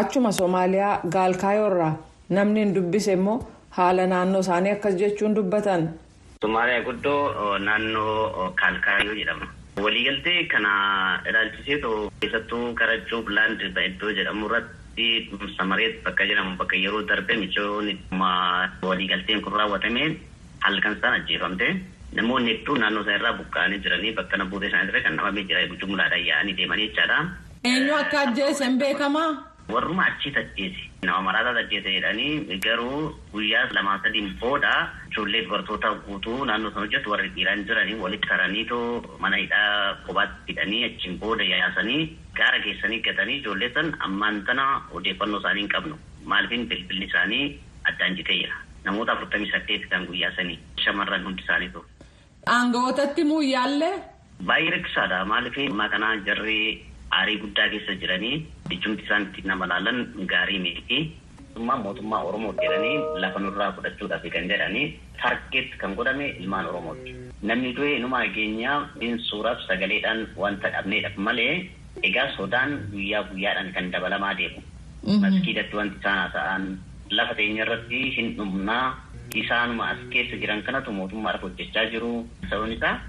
Achuma 0.00 0.32
Somaaliyaa 0.40 0.94
Gaalkaayoo 1.16 1.66
irraa 1.72 1.92
namni 2.38 2.60
hin 2.64 2.74
dubbise 2.78 3.12
immoo 3.18 3.36
haala 3.80 4.06
naannoo 4.14 4.40
isaanii 4.46 4.72
akkas 4.78 4.94
jechuun 5.02 5.34
dubbatan. 5.40 5.88
Somaaliyaa 6.46 6.84
guddoo 6.90 7.58
naannoo 7.68 8.52
Kaalkaayoo 8.62 9.14
jedhama. 9.20 9.46
Waliigaltee 9.86 10.44
kana 10.52 10.70
ilaalchisee 11.30 11.80
keessattuu 12.20 12.62
gara 12.82 12.96
Juublaand 13.10 13.60
iddoo 13.86 14.12
jedhamu 14.20 14.46
irratti. 14.46 14.74
Samareet 15.56 16.02
bakka 16.04 16.26
jedhamu 16.30 16.56
bakka 16.60 16.76
yeroo 16.76 17.02
darbe 17.10 17.36
michoonni 17.42 17.94
waliigalteen 18.82 19.40
kun 19.42 19.52
raawwatame 19.60 20.16
halkan 20.66 20.96
isaan 20.98 21.14
ajjeefamte 21.20 21.66
namoonni 22.18 22.50
hedduun 22.52 22.80
naannoo 22.80 23.02
isaa 23.04 23.16
irraa 23.18 23.32
buqqa'anii 23.40 23.78
jiranii 23.84 24.12
bakka 24.20 24.36
na 24.36 24.44
buutee 24.52 24.68
isaanii 24.70 24.90
irra 24.92 25.00
kan 25.06 25.16
dhabamee 25.20 25.44
jira 25.50 25.66
jumlaadhaan 25.82 26.24
yaa'anii 26.30 26.56
deemanii 26.60 26.88
jechaadha. 26.88 27.18
Eenyu 27.70 27.94
akka 28.02 28.20
ajjeesan 28.26 28.78
beekamaa? 28.82 29.30
Warruma 29.74 30.06
achii 30.10 30.32
ajjeese 30.42 30.82
nama 31.02 31.22
maraataa 31.28 31.60
ajjeese 31.64 31.90
jedhanii 31.96 32.58
garuu 32.66 33.00
guyyaa 33.32 33.66
lamaa 33.78 33.98
sadiin 34.02 34.30
booda 34.40 34.72
ijoollee 35.18 35.42
dubartoota 35.44 35.90
guutuu 36.06 36.44
naannoo 36.44 36.70
sana 36.70 36.80
hojjetu 36.86 37.10
warri 37.10 37.28
dhiiraan 37.34 37.64
jiranii 37.68 37.94
walitti 38.02 38.28
karaniitoo 38.28 39.18
mana 39.24 39.36
hidhaa 39.42 39.94
kophaatti 40.06 40.52
hidhanii 40.52 40.84
achiin 40.88 41.18
booda 41.22 41.44
yaasanii 41.50 42.02
gaara 42.38 42.58
geessanii 42.66 43.00
gatanii 43.08 43.36
ijoollee 43.40 43.70
san 43.74 43.90
ammaan 44.08 44.38
tana 44.50 44.66
odeeffannoo 45.00 45.40
isaanii 45.40 45.62
hin 45.64 45.68
qabnu 45.74 45.98
maaliifin 46.32 46.66
bilbilli 46.72 47.04
isaanii 47.10 47.44
addaan 47.92 48.16
citeera 48.20 48.56
namoota 48.84 49.12
afurtamii 49.18 49.50
saddeet 49.54 49.88
kan 49.94 50.06
guyyaa 50.10 50.32
sanii 50.36 50.58
shamarran 50.84 51.24
hundi 51.28 51.42
isaanii 51.42 51.68
ta'u. 51.76 51.84
Aangawootatti 52.56 53.24
muyyaallee. 53.30 53.94
Baay'ee 54.50 54.70
rakkisaadha 54.76 55.24
maaliifin 55.32 55.70
ammaa 55.72 55.88
kanaa 55.94 56.16
jarri 56.28 56.58
aarii 57.20 57.38
guddaa 57.44 57.68
keessa 57.72 57.94
jiranii 58.04 58.36
ijumti 58.76 59.02
isaan 59.08 59.22
ittiin 59.28 59.46
nama 59.52 59.66
laalan 59.72 59.98
gaarii 60.34 60.58
miti. 60.66 61.00
Mootummaa 61.58 61.82
mootummaa 61.82 62.22
Oromoo 62.24 62.52
jedhanii 62.62 62.98
lafa 63.22 63.38
nurraa 63.42 63.72
fudhachuudhaaf 63.76 64.22
kan 64.32 64.46
jedhanii 64.50 64.98
targeet 65.22 65.70
kan 65.78 65.94
godhame 65.98 66.26
ilmaan 66.38 66.66
Oromooti. 66.70 67.14
Namni 67.42 67.72
du'e 67.76 67.96
inuma 67.96 68.18
nageenyaa 68.22 68.88
suuraaf 69.28 69.58
sagaleedhaan 69.66 70.20
wanta 70.36 70.70
dhabneedhaaf 70.74 71.16
malee 71.16 71.66
egaa 72.02 72.26
sodaan 72.36 72.78
guyyaa 72.92 73.22
guyyaadhaan 73.30 73.72
kan 73.74 73.90
dabalamaa 73.92 74.34
deemu. 74.38 74.62
Maskiidatti 75.24 75.76
wanti 75.76 75.96
isaan 76.00 76.18
haasa'an 76.18 76.68
lafa 77.10 77.34
teenya 77.34 77.62
irratti 77.66 78.02
hin 78.16 78.34
dhumnaa 78.36 78.84
isaanuma 79.42 79.88
as 79.94 79.98
keessa 80.12 80.36
jiran 80.42 80.62
kanatu 80.68 80.92
mootummaadhaaf 81.00 81.42
hojjechaa 81.48 81.84
jiru. 81.94 82.12
Sababni 82.50 82.74
isaa 82.78 83.00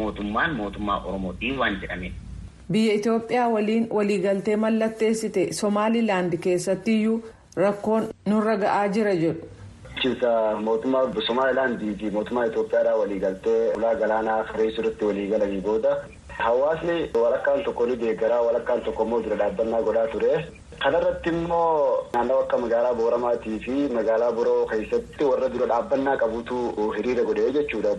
mootummaan 0.00 0.54
mootummaa 0.62 0.98
Oromootii 1.04 1.52
waan 1.62 1.78
jedhameef. 1.84 2.12
Biyya 2.72 2.94
Itoophiyaa 2.98 3.48
waliin 3.54 3.86
waliigaltee 3.90 4.56
mallatteessite 4.56 5.46
Somaalilaand 5.52 6.36
keessattiyyuu 6.48 7.16
rakkoon 7.56 8.08
nurra 8.26 8.56
ga'aa 8.56 8.88
jira 8.88 9.14
jedhu. 9.22 9.48
Bulchiinsa 9.92 10.30
mootummaa 10.66 11.04
Somaalilaandii 11.26 11.94
fi 12.00 12.10
mootummaa 12.16 12.46
Itoophiyaadhaa 12.46 12.96
waliigaltee 13.02 13.72
ulaa 13.76 13.94
galaanaa 13.94 14.44
Firees 14.44 14.78
irratti 14.78 15.04
waliigalanii 15.04 15.60
booda 15.60 15.96
Hawaasni 16.38 17.10
walakkaan 17.24 17.64
tokko 17.64 17.86
ni 17.86 17.96
deeggaraa 18.00 18.40
walakkaan 18.42 18.80
tokko 18.84 19.02
immoo 19.04 19.20
dura 19.22 19.36
dhaabbannaa 19.36 19.82
godhaa 19.88 20.06
ture. 20.14 20.46
Kanarratti 20.84 21.28
immoo 21.28 22.06
naannoo 22.14 22.38
akka 22.44 22.58
magaalaa 22.62 22.94
Booramaatii 22.94 23.58
fi 23.66 23.76
magaalaa 23.98 24.32
Boroo 24.38 24.66
keessatti 24.70 25.24
warra 25.24 25.48
dura 25.56 25.66
dhaabbannaa 25.74 26.16
qabutu 26.22 26.56
hiriira 26.96 27.24
godhee 27.28 27.50
jechuudha. 27.58 27.92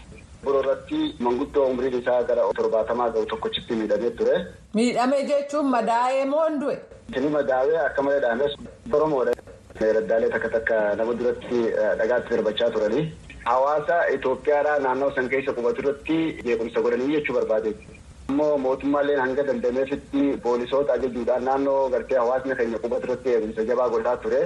Boroo 0.44 0.62
irratti 0.64 1.16
manguddoo 1.20 1.68
umriin 1.76 2.00
isaa 2.00 2.24
gara 2.24 2.50
torbaatamaa 2.58 3.10
ga'u 3.10 3.26
tokkochitti 3.36 3.76
miidhamee 3.82 4.10
ture. 4.22 4.36
Miidhame 4.74 5.24
jechuun 5.30 5.70
madaa'ee 5.76 6.26
moo 6.34 6.50
du'e? 6.64 6.78
Inni 7.18 7.30
madaa'ee 7.38 7.78
akka 7.88 8.02
malee 8.06 8.22
dhaames 8.26 8.54
Oromoodha. 8.98 9.34
Raddaalee 9.98 10.30
takka 10.36 10.50
takka 10.56 10.78
nama 11.00 11.14
duratti 11.20 11.60
dhagaatti 12.02 12.30
darbachaa 12.36 12.70
turanii. 12.76 13.04
Hawaasa 13.46 13.96
Itoophiyaadhaa 14.16 14.80
naannoo 14.86 15.12
san 15.16 15.30
keessa 15.34 15.54
qubatu 15.58 15.82
irratti 15.84 16.18
beekumsa 16.46 16.82
godhanii 16.86 17.12
jechuu 17.16 17.36
barbaade. 17.40 17.72
Ammoo 18.30 18.58
mootummaalleen 18.66 19.20
hanga 19.26 19.44
dandameefitti 19.50 20.22
poolisoota 20.44 20.94
ajajuudhaan 21.00 21.44
naannoo 21.50 21.80
gartee 21.96 22.18
hawaasni 22.22 22.56
keenya 22.62 22.80
qubatu 22.86 23.06
irratti 23.10 23.30
beekumsa 23.30 23.66
jabaa 23.72 23.90
godhaa 23.96 24.18
ture. 24.26 24.42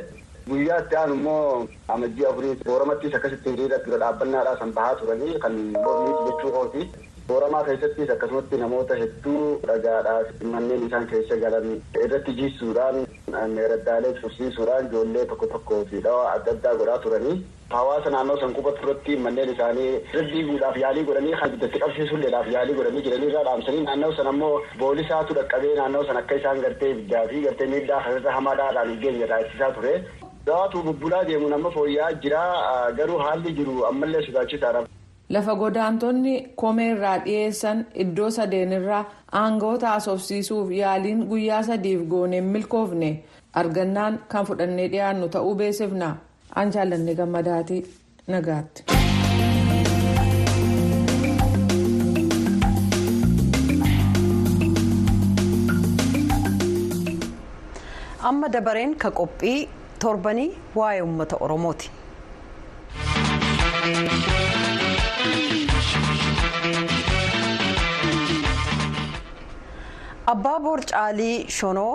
Guyyaa 0.50 0.80
itti 0.86 0.96
aanu 1.02 1.14
immoo 1.20 1.68
amajjii 1.96 2.26
afurii 2.32 2.56
booramattis 2.66 3.16
akkasitti 3.20 3.50
hiriira 3.56 3.78
dura 3.86 3.98
dhaabbannaadhaa 4.06 4.58
san 4.64 4.72
bahaa 4.80 4.96
turanii 5.04 5.40
kan 5.46 5.56
mormiiti 5.86 6.26
jechuu 6.32 6.52
kooti. 6.58 6.90
Booramaa 7.28 7.64
keessattis 7.68 8.10
akkasumatti 8.14 8.58
namoota 8.60 8.96
hedduu 9.00 9.40
dhagaadhaaf 9.70 10.28
manneen 10.54 10.86
isaan 10.88 11.08
keessa 11.14 11.36
galan 11.42 11.66
irratti 12.04 12.36
jiisuudhaan 12.38 13.00
raddaalee 13.72 14.12
tursiisuudhaan 14.22 14.88
ijoollee 14.90 15.26
tokko 15.32 15.48
tokkoo 15.54 15.80
fi 15.90 16.00
dhawaa 16.06 16.30
adda 16.36 16.52
addaa 16.56 16.74
godhaa 16.82 16.98
turanii. 17.06 17.36
Hawaasa 17.74 18.10
naannoo 18.16 18.38
san 18.44 18.54
qubatu 18.60 18.86
irratti 18.86 19.18
manneen 19.26 19.52
isaanii 19.56 19.90
irra 20.14 20.24
diiguudhaaf 20.32 20.78
yaalii 20.84 21.04
godhanii 21.12 21.36
kan 21.42 21.54
iddatti 21.58 21.84
qabsiisuudhaaf 21.86 22.48
yaalii 22.56 22.78
godhanii 22.80 23.04
jiranii 23.10 23.30
irraa 23.34 23.44
dhaamsanii 23.50 23.84
naannoo 23.90 24.14
san 24.20 24.32
ammoo 24.34 24.54
poolisaatu 24.84 25.38
dhaqqabee 25.40 25.76
naannoo 25.82 26.06
san 26.12 26.22
akka 26.24 26.40
isaan 26.42 26.62
gartee 26.68 26.92
ibiddaa 26.96 27.28
fi 27.34 27.42
gartee 27.48 27.68
miidhaa 27.76 28.02
kanarra 28.10 28.38
hamaadhaadhaan 28.40 28.90
hin 28.94 29.02
geenye 29.06 29.28
taasisaa 29.34 29.72
ture. 29.80 29.96
Dawaatu 30.52 30.84
bubbulaa 30.90 31.24
deemuun 31.32 31.54
amma 31.60 31.72
fooyya'aa 31.80 32.14
jira 32.28 32.44
garuu 33.02 33.20
haalli 33.26 33.52
jiru 33.60 33.82
ammallee 33.90 34.24
sodaachisaadha. 34.30 34.86
Lafa 35.36 35.54
godaantonni 35.62 36.34
komeerraa 36.62 37.16
dhiyeessan 37.26 37.82
iddoo 38.04 38.30
sadeenirraa 38.38 39.02
aangoota 39.42 39.90
haasofsiisuuf 39.94 40.72
yaaliin 40.80 41.24
guyyaa 41.34 41.62
sadiif 41.72 42.06
gooneen 42.14 42.50
milkoofne 42.56 43.12
argannaan 43.64 44.20
kan 44.36 44.50
fudhannee 44.52 44.88
dhiyaannu 44.96 45.30
ta'uu 45.38 45.56
beeksifna. 45.64 46.14
An 46.64 46.74
jaallanne 46.78 47.18
gammadaati 47.22 47.82
nagaatti. 48.36 48.88
amma 58.30 58.48
dabareen 58.56 58.94
ka 59.04 59.10
qophii 59.20 59.60
torbanii 60.04 60.50
waa'ee 60.76 61.02
uummata 61.02 61.38
oromooti. 61.48 61.90
Abbaa 70.34 70.60
boor 70.66 70.80
caalii 70.92 71.36
shonoo 71.58 71.94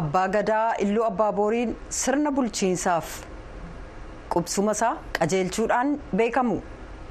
abbaa 0.00 0.28
gadaa 0.36 0.66
illuu 0.84 1.04
abbaa 1.10 1.32
booriin 1.38 1.74
sirna 2.00 2.30
bulchiinsaaf 2.38 3.08
qubsuma 4.34 4.72
isaa 4.78 4.94
qajeelchuudhaan 5.18 5.98
beekamu. 6.16 6.60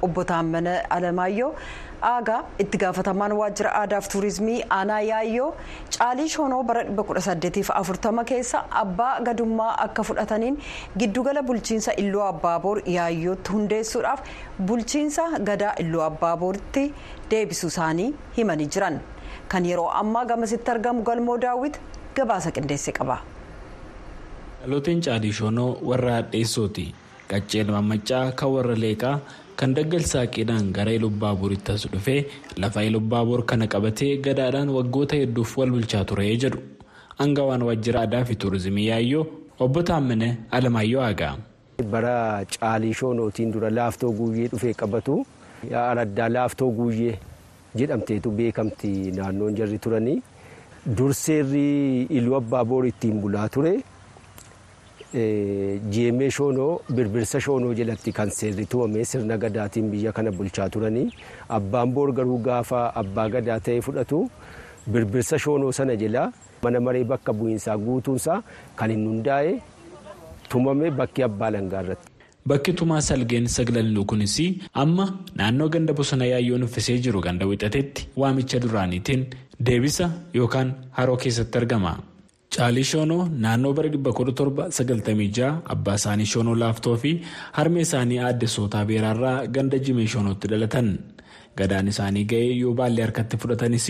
Obbo 0.06 0.22
Taammana 0.24 0.74
Alamaayyoo 0.96 1.48
aagaa 2.10 2.38
itti 2.62 2.78
gaafatamaan 2.82 3.32
waajjira 3.40 3.72
aadaaf 3.80 4.06
tuurizimii 4.12 4.62
aanaa 4.76 5.00
yaayyoo 5.08 5.48
caalii 5.96 6.28
shonoo 6.34 6.62
bara 6.70 6.84
1840 7.00 8.24
keessa 8.30 8.62
abbaa 8.82 9.10
gadummaa 9.26 9.74
akka 9.86 10.02
fudhataniin 10.10 10.56
giddugala 11.02 11.42
bulchiinsa 11.50 11.92
illuu 12.04 12.22
abbaaboor 12.30 12.80
yaayyootti 12.96 13.52
hundeessuudhaaf 13.56 14.20
bulchiinsa 14.70 15.28
gadaa 15.50 15.74
illuu 15.84 16.02
abbaabooritti 16.08 16.84
deebisuu 17.30 17.68
isaanii 17.74 18.08
himanii 18.38 18.66
jiran 18.76 18.98
kan 19.52 19.64
yeroo 19.72 19.88
ammaa 20.00 20.24
gamasitti 20.30 20.70
argamu 20.74 21.02
galmoo 21.10 21.36
daawwit 21.44 21.76
gabaasa 22.16 22.50
qindeesse 22.56 22.92
qaba. 22.98 23.16
Dhalooteen 24.62 25.00
caalii 25.06 25.32
shonoo 25.32 25.70
warra 25.90 26.12
hadheessooti 26.18 26.86
qacceen 27.30 27.70
mammacaa 27.76 28.24
kan 28.32 28.50
warra 28.56 28.74
leeqaa. 28.86 29.18
kan 29.60 29.74
daggalsaa 29.76 30.22
qeedhaan 30.34 30.68
gara 30.76 30.92
ilubbaaburitti 30.98 31.72
as 31.72 31.82
dhufee 31.94 32.20
lafa 32.62 32.82
ilubbaabur 32.88 33.40
kana 33.48 33.66
qabatee 33.72 34.12
gadaadhaan 34.26 34.68
waggoota 34.76 35.16
hedduuf 35.22 35.50
wal 35.60 35.70
bulchaa 35.74 36.00
ture 36.10 36.24
jedhu 36.44 36.58
angawaan 37.24 37.62
waajjira 37.68 38.00
aadaa 38.04 38.22
fi 38.30 38.34
tuurizimii 38.44 38.86
yaayyoo 38.86 39.24
obbo 39.66 39.82
Taammane 39.90 40.28
Alamaayyoo 40.58 41.02
Aagaa. 41.08 41.34
bara 41.92 42.14
caalii 42.54 42.94
shoonootiin 43.00 43.52
dura 43.56 43.70
laaftoo 43.80 44.12
guuyyee 44.20 44.48
dhufee 44.54 44.72
qabatu 44.84 45.18
araddaa 45.82 46.28
laaftoo 46.38 46.70
guuyyee 46.78 47.18
jedhamteetu 47.78 48.30
beekamti 48.40 48.92
naannoon 49.18 49.54
jarri 49.60 49.78
turanii 49.86 50.18
durseerri 50.98 52.02
iluu 52.18 52.36
abbaaboor 52.42 52.84
ittiin 52.92 53.20
bulaa 53.22 53.48
ture. 53.48 53.74
jeemee 55.94 56.30
shoonoo 56.36 56.72
birbirsa 56.96 57.38
shoonoo 57.46 57.72
jalatti 57.78 58.12
kan 58.18 58.30
seerri 58.36 58.66
tumame 58.72 59.04
sirna 59.12 59.36
gadaatiin 59.44 59.88
biyya 59.92 60.12
kana 60.18 60.30
bulchaa 60.38 60.68
turanii 60.74 61.08
abbaan 61.56 61.92
boor 61.96 62.12
garuu 62.18 62.38
gaafa 62.48 62.82
abbaa 63.02 63.28
gadaa 63.34 63.58
ta'e 63.68 63.80
fudhatu 63.86 64.20
birbirsa 64.92 65.38
shoonoo 65.46 65.72
sana 65.78 65.96
jala 66.02 66.22
mana 66.62 66.80
maree 66.86 67.04
bakka 67.14 67.32
bu'iinsaa 67.40 67.76
guutuunsaa 67.86 68.38
kan 68.78 68.90
hin 68.94 69.04
hundaa'e 69.10 69.52
tumame 70.50 70.86
bakki 71.02 71.22
abbaa 71.28 71.50
langaa 71.56 71.82
irratti. 71.84 72.09
Bakki 72.48 72.72
tumaa 72.72 73.00
salgeen 73.00 73.46
saglallu 73.48 74.04
kunis 74.10 74.36
amma 74.82 75.04
naannoo 75.38 75.68
ganda 75.68 75.92
bosona 75.92 76.24
yaayyoon 76.32 76.62
uffisee 76.66 76.98
jiru 77.04 77.20
ganda 77.26 77.46
wixatetti 77.46 78.08
waamicha 78.16 78.58
duraaniitiin 78.64 79.26
deebisa 79.66 80.06
yookaan 80.34 80.72
haroo 80.98 81.16
keessatti 81.16 81.58
argama. 81.58 81.92
Caalii 82.54 82.84
Shoonoo 82.84 83.28
naannoo 83.42 83.72
bara 83.74 83.88
1796 83.88 85.52
abbaa 85.74 85.94
isaanii 86.00 86.26
Shoonoo 86.32 86.54
Laaftoo 86.62 86.96
fi 86.96 87.12
harmee 87.52 87.82
isaanii 87.86 88.18
aadde 88.18 88.46
Sootaa 88.46 88.84
Beeraarraa 88.84 89.46
ganda 89.46 89.78
Jimee 89.78 90.06
Shoonootti 90.06 90.48
dhalatan. 90.48 90.88
Gadaan 91.56 91.88
isaanii 91.92 92.24
ga'ee 92.24 92.56
yoo 92.62 92.72
baallee 92.74 93.04
harkatti 93.04 93.36
fudhatanis 93.36 93.86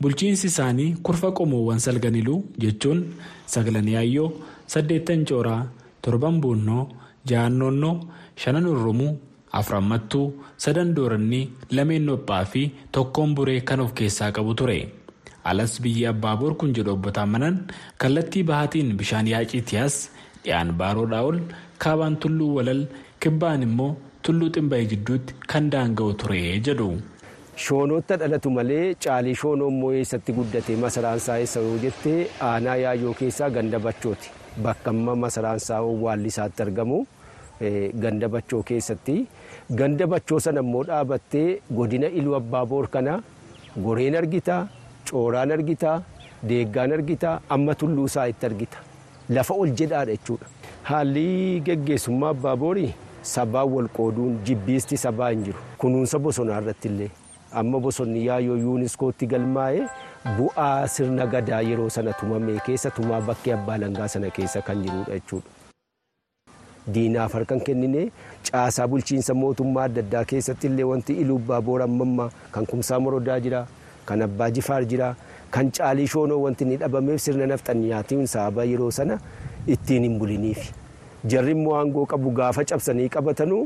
bulchiinsi 0.00 0.46
isaanii 0.52 0.94
kurfa 1.02 1.32
qomoowwan 1.32 1.78
salganiluu 1.80 2.38
jechuun 2.62 3.02
sagalan 3.46 3.88
yaayyoo 3.88 4.30
saddeettan 4.74 5.24
cooraa 5.24 5.60
torban 6.02 6.40
buunnoo 6.40 6.88
ja'an 7.30 7.52
noonnoo 7.62 7.94
shanan 8.42 8.66
urrumuu 8.72 9.12
afran 9.60 9.84
mattuu 9.92 10.26
sadan 10.64 10.90
doorannii 10.96 11.44
lameen 11.78 12.04
nophaa 12.10 12.44
fi 12.52 12.62
tokkoon 12.98 13.34
buree 13.36 13.60
kan 13.70 13.80
of 13.84 13.92
keessaa 14.00 14.30
qabu 14.38 14.54
ture. 14.60 14.78
alas 15.50 15.72
biyyi 15.82 16.06
abbaaboor 16.12 16.54
kun 16.60 16.72
jedhu 16.76 16.90
obbo 16.96 17.10
Taammanan 17.16 17.56
kallattii 18.02 18.42
bahaatiin 18.50 18.88
bishaan 19.00 19.26
yaaciitiyaas 19.32 19.96
dhiyaan 20.44 20.72
baaroodhaa 20.80 21.22
ol 21.28 21.38
kaabaan 21.84 22.16
tulluu 22.22 22.48
walal 22.56 22.80
kibbaan 23.22 23.62
immoo 23.66 23.92
tulluu 24.28 24.48
ximbayee 24.56 24.88
jidduutti 24.92 25.34
kan 25.52 25.70
daanga'u 25.74 26.14
ture 26.22 26.40
jedhu. 26.68 26.88
Shoonootta 27.64 28.16
dhalatu 28.20 28.50
malee 28.56 28.94
caalii 29.04 29.34
shoonoo 29.42 29.68
immoo 29.74 29.92
eessatti 29.98 30.32
guddate 30.38 30.72
masaraan 30.84 31.18
isaa 31.22 31.38
yoo 31.66 31.78
jettee 31.84 32.18
aanaa 32.48 32.76
yaayyoo 32.84 33.14
keessaa 33.20 33.50
ganda 33.58 33.78
bachooti. 33.86 34.30
Bakka 34.64 34.90
amma 34.96 35.14
masaraan 35.24 35.56
isaa 35.62 35.80
waalli 36.04 36.28
isaatti 36.34 36.62
argamu 36.66 36.98
ganda 38.04 38.28
bachoo 38.28 38.62
keessatti. 38.62 39.26
Ganda 39.70 40.06
bachoo 40.06 40.40
sana 40.40 40.60
immoo 40.66 40.84
dhaabattee 40.90 41.60
godina 41.70 42.06
iluu 42.08 42.34
abbaaboor 42.42 42.88
kana 42.88 43.22
goreen 43.76 44.16
argita. 44.22 44.66
cooraan 45.08 45.50
argita 45.54 45.90
deeggaan 46.50 46.92
argita 46.94 47.32
amma 47.54 47.74
tulluu 47.80 48.04
isaa 48.08 48.24
itti 48.30 48.46
argita 48.48 48.78
lafa 49.36 49.54
ol 49.64 49.70
jedhaadha 49.80 50.12
jechuudha. 50.16 50.46
Haalli 50.88 51.60
geggeessummaa 51.68 52.30
abbaaboori 52.34 52.88
sabaan 53.34 53.68
wal 53.74 53.88
qooduun 53.98 54.34
jibbiisti 54.48 54.96
sabaa 55.04 55.28
hin 55.34 55.44
jiru 55.48 55.58
kunuunsa 55.84 56.18
bosonaa 56.24 56.58
irratti 56.64 56.88
illee 56.90 57.08
amma 57.60 57.80
bosonni 57.86 58.24
yaayyoo 58.26 58.56
yuuniskootti 58.64 59.26
galmaa'ee 59.34 59.86
bu'aa 60.40 60.88
sirna 60.96 61.26
gadaa 61.36 61.62
yeroo 61.68 61.88
sana 61.98 62.12
tumame 62.22 62.58
keessa 62.70 62.90
tumaa 62.98 63.20
bakkee 63.30 63.54
abbaa 63.58 63.78
langaa 63.84 64.08
sana 64.16 64.30
keessa 64.40 64.62
kan 64.70 64.82
jirudha 64.86 65.12
jechuudha. 65.20 65.48
Diinaaf 66.94 67.32
harkan 67.38 67.60
kennine 67.60 68.10
caasaa 68.50 68.86
bulchiinsa 68.88 69.34
mootummaa 69.34 69.84
adda 69.90 70.00
addaa 70.06 70.24
keessatti 70.34 70.66
illee 70.70 70.84
wanti 70.92 71.12
iluu 71.24 71.36
abbaaboor 71.42 71.82
ammammaa 71.88 72.30
kan 72.52 72.66
kumsaa 72.66 73.00
morodaa 73.00 73.40
jira. 73.48 73.66
kan 74.08 74.20
abbaa 74.24 74.46
jifaar 74.56 74.84
jira 74.90 75.06
kan 75.54 75.70
caalii 75.76 76.04
shoonoo 76.10 76.36
wanti 76.42 76.64
inni 76.64 76.76
dhabameef 76.82 77.20
sirna 77.22 77.46
nafxanyaatiin 77.52 78.26
sababa 78.32 78.64
yeroo 78.72 78.90
sana 78.98 79.16
ittiin 79.74 80.02
hin 80.06 80.14
buliniif 80.20 80.68
jarri 81.32 81.52
immoo 81.56 81.72
aangoo 81.78 82.04
qabu 82.12 82.30
gaafa 82.36 82.64
cabsanii 82.72 83.08
qabatanuu 83.16 83.58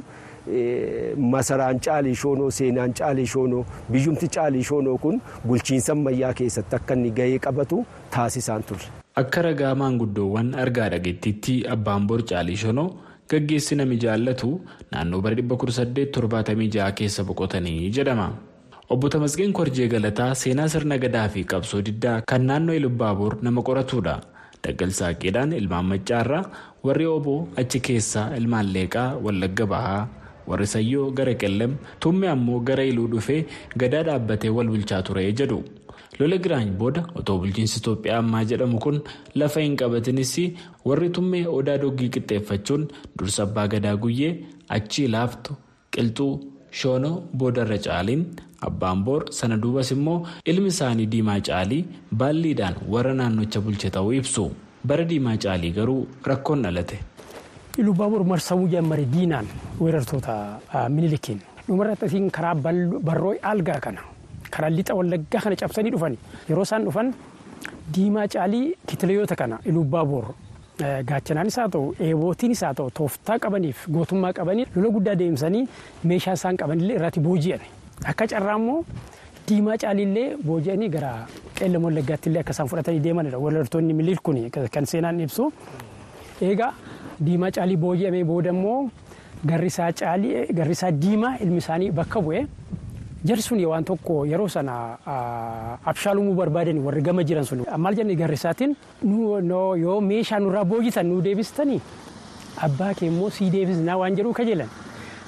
masaraan 1.35 1.81
caalii 1.87 2.15
shoonoo 2.23 2.49
seenaan 2.61 2.93
caalii 3.01 3.27
shoonoo 3.35 3.65
biyyumti 3.97 4.29
caalii 4.39 4.65
shoonoo 4.71 4.97
kun 5.05 5.21
bulchiinsa 5.47 5.93
ammayyaa 5.99 6.33
keessatti 6.41 6.77
akka 6.81 6.95
inni 7.01 7.11
gahee 7.21 7.39
qabatu 7.49 7.85
taasisaan 8.17 8.63
turre. 8.71 8.87
Akka 9.25 9.43
ragaa 9.49 9.75
maanguddoowwan 9.85 10.55
argaa 10.65 10.89
dhageettiitti 10.97 11.55
abbaan 11.77 12.07
bor 12.13 12.23
caalii 12.33 12.57
shoonoo 12.65 12.89
gaggeessi 13.33 13.75
nami 13.81 13.97
jaallatu 14.05 14.51
naannoo 14.93 15.21
bara 15.25 15.35
1876 15.43 16.93
keessa 17.01 17.25
boqotanii 17.29 17.91
jedhama. 17.97 18.29
Obbo 18.91 19.09
Tamasgeen 19.09 19.53
Korjee 19.53 19.89
Galataa 19.89 20.35
seenaa 20.35 20.69
sirna 20.69 20.99
gadaa 21.05 21.29
fi 21.35 21.45
qabsoo 21.53 21.83
diddaa 21.89 22.21
kan 22.33 22.43
naannoo 22.51 22.75
Ilubbaabor 22.81 23.37
nama 23.43 23.63
qoratudha. 23.69 24.17
Daggalsaa 24.65 25.13
qeedhaan 25.23 25.53
ilmaan 25.61 25.87
maccaarraa 25.93 26.45
warri 26.85 27.07
oboo 27.17 27.39
achi 27.63 27.81
keessaa 27.89 28.27
ilmaan 28.39 28.73
leeqaa 28.75 29.09
wallagga 29.27 29.67
bahaa 29.75 30.03
warri 30.51 30.67
sayyoo 30.73 31.07
gara 31.19 31.35
qellem 31.43 31.77
tumme 32.01 32.27
ammoo 32.35 32.59
gara 32.69 32.85
iluu 32.91 33.07
dhufee 33.15 33.41
gadaa 33.83 34.03
dhaabbatee 34.09 34.51
wal 34.57 34.69
bulchaa 34.75 35.03
ture 35.07 35.25
jedhu. 35.41 35.59
Lola 36.19 36.37
giraany 36.45 36.71
booda 36.83 37.03
otoo 37.23 37.39
bulchiinsi 37.43 37.79
Itoophiyaa 37.81 38.19
ammaa 38.25 38.45
jedhamu 38.53 38.79
kun 38.85 39.01
lafa 39.43 39.61
hin 39.67 39.77
qabatinis 39.83 40.35
warri 40.91 41.11
tummee 41.19 41.43
odaa 41.59 41.79
doggii 41.85 42.11
qixxeeffachuun 42.17 42.87
dursa 43.19 43.43
abbaa 43.49 43.67
gadaa 43.75 43.97
guyyee 44.05 44.33
achii 44.79 45.09
laaftu 45.17 45.57
qilxuu 45.97 46.33
shoonoo 46.81 47.15
boodarra 47.43 47.79
caaliin 47.87 48.25
abbaan 48.69 49.05
boor 49.07 49.23
sana 49.39 49.57
duubas 49.63 49.91
immoo 49.97 50.19
ilmi 50.53 50.69
isaanii 50.75 51.07
diimaa 51.15 51.39
caalii 51.49 51.83
baalliidhaan 52.23 52.77
warra 52.95 53.15
naannocha 53.21 53.61
bulche 53.67 53.91
ta'uu 53.97 54.13
ibsu 54.21 54.45
bara 54.91 55.05
diimaa 55.13 55.37
caalii 55.45 55.71
garuu 55.79 56.03
rakkoon 56.31 56.63
dhalate. 56.67 56.99
Ilubbaabur 57.81 58.23
marsawuu 58.33 58.69
jammare 58.75 59.05
diinaan 59.15 59.47
weerartoota 59.81 60.35
minilikiin 60.95 61.41
dhumarratti 61.67 62.21
karaa 62.37 62.55
barroo 63.09 63.35
algaa 63.53 63.81
kana. 63.87 64.01
Karaa 64.57 64.71
lixa 64.77 64.95
wallaggaa 65.01 65.41
kana 65.45 65.57
cabsanii 65.63 65.91
dhufan 65.97 66.17
yeroo 66.49 66.63
isaan 66.69 66.85
dhufan 66.89 67.13
diimaa 67.95 68.27
caalii 68.35 68.67
kitilayoota 68.87 69.37
kana 69.43 69.59
ilubbaaboor 69.73 70.25
gaachanaanis 71.09 71.57
haa 71.61 71.69
ta'u 71.75 71.95
eebootiinis 72.09 72.61
haa 72.65 72.75
ta'u 72.81 72.91
tooftaa 72.99 73.39
qabaniif 73.45 73.87
gootummaa 73.97 74.33
qabanii 74.39 74.67
lola 74.77 74.89
guddaa 74.97 75.15
deemsanii 75.23 75.65
meeshaa 76.13 76.35
isaan 76.41 76.57
qabanillee 76.63 76.97
irratti 77.01 77.21
booji'an 77.27 77.61
akka 78.13 78.27
carraa 78.33 78.57
immoo 78.63 78.79
diimaa 79.49 79.77
caaliillee 79.83 80.29
booji'anii 80.47 80.89
gara 80.95 81.11
qeellama 81.59 81.87
wallaggaatti 81.91 82.29
illee 82.31 82.41
akka 82.45 82.53
isaan 82.57 82.69
fudhatanii 82.73 83.03
deemanidha 83.07 83.39
weerartoonni 83.45 83.95
miliil 84.01 84.21
kun 84.29 84.39
kan 84.77 84.87
seenaan 84.93 85.21
ibsu 85.27 85.53
eegaa 86.49 86.73
diimaa 87.27 87.51
caalii 87.59 87.77
booji'amee 87.85 88.25
booda 88.33 88.51
immoo 88.57 88.81
caalii 90.01 90.47
garrisaa 90.59 90.91
diimaa 91.03 91.35
ilmi 91.45 91.59
isaanii 91.65 91.91
bakka 91.91 92.21
bu'e. 92.27 92.47
Jarri 93.25 93.43
sun 93.43 93.61
waan 93.71 93.85
tokko 93.85 94.25
yeroo 94.27 94.49
sana 94.49 94.75
abshaalumuu 95.93 96.35
barbaadan 96.35 96.79
warri 96.87 97.03
gama 97.03 97.23
jiran 97.25 97.45
sun 97.45 97.65
maal 97.85 97.95
jennee 97.99 98.17
garrisaatiin 98.17 98.77
yoo 99.85 100.01
meeshaa 100.11 100.39
nurraa 100.41 100.65
boojitan 100.65 101.07
nu 101.11 101.21
deebistanii 101.27 101.81
abbaa 102.67 102.95
kee 102.95 103.09
immoo 103.13 103.31
sii 103.31 103.51
deebisnaa 103.57 103.97
waan 104.03 104.17
jedhu 104.17 104.33
kajeelan 104.39 104.69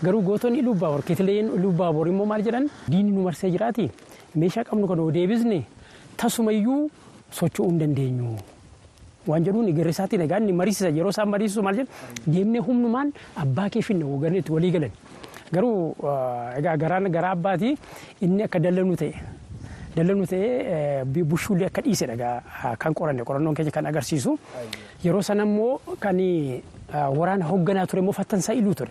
garuu 0.05 0.23
gootonni 0.29 0.59
ilubbaaboor 0.65 1.03
kitileen 1.11 1.53
ilubbaaboor 1.59 2.09
immoo 2.15 2.27
maal 2.33 2.43
jedhan 2.49 2.71
diinni 2.91 3.13
nu 3.13 3.23
marsee 3.29 3.51
jiraati 3.57 3.91
meeshaa 4.45 4.65
qabnu 4.71 4.89
kan 4.89 5.05
deebisne 5.19 5.61
tasumayyuu 6.17 6.81
socho'uu 7.31 7.69
hin 7.71 7.79
dandeenyu. 7.81 8.37
waan 9.27 9.45
jedhuun 9.47 9.69
garrisaatiin 9.79 10.23
egaa 10.25 10.39
inni 10.43 10.53
mariisisa 10.61 10.89
yeroo 10.99 11.11
isaan 11.15 11.29
mariisisu 11.35 11.63
maal 11.67 11.77
jedhan 11.81 12.35
deemnee 12.35 12.61
humnumaan 12.69 13.13
abbaa 13.45 13.69
kee 13.71 13.83
finna 13.89 14.07
itti 14.39 14.53
walii 14.53 14.71
galan. 14.77 14.91
Garuu 15.53 15.95
egaa 16.59 16.77
garaan 16.77 17.11
garaa 17.13 17.33
abbaatii 17.37 17.75
inni 18.27 18.43
akka 18.49 18.59
dallanu 18.59 18.97
ta'e 18.97 19.13
dallanu 19.97 20.27
ta'e 20.27 21.05
bushuullee 21.31 21.67
akka 21.69 21.83
dhiisedha. 21.85 22.31
Kan 22.79 22.95
qoranne 22.95 23.25
qorannoon 23.25 23.55
keenya 23.55 23.71
kan 23.71 23.87
agarsiisu. 23.87 24.39
Yeroo 25.05 25.23
sana 25.23 25.43
immoo 25.45 25.81
kan 26.01 26.17
waraana 27.19 27.45
hoogganaa 27.51 27.87
ture 27.87 28.01
immoo 28.01 28.13
fattansaa 28.21 28.55
iluu 28.55 28.75
ture. 28.75 28.91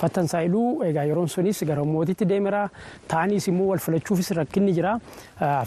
Fattansaa 0.00 0.40
iluu 0.48 0.82
egaa 0.84 1.04
yeroon 1.08 1.28
sunis 1.28 1.60
gara 1.66 1.84
mootitti 1.84 2.26
deemera 2.28 2.62
ta'aniis 3.08 3.46
immoo 3.52 3.68
wal 3.72 3.78
filachuufis 3.86 4.30
rakkinni 4.40 4.72
jira 4.78 4.96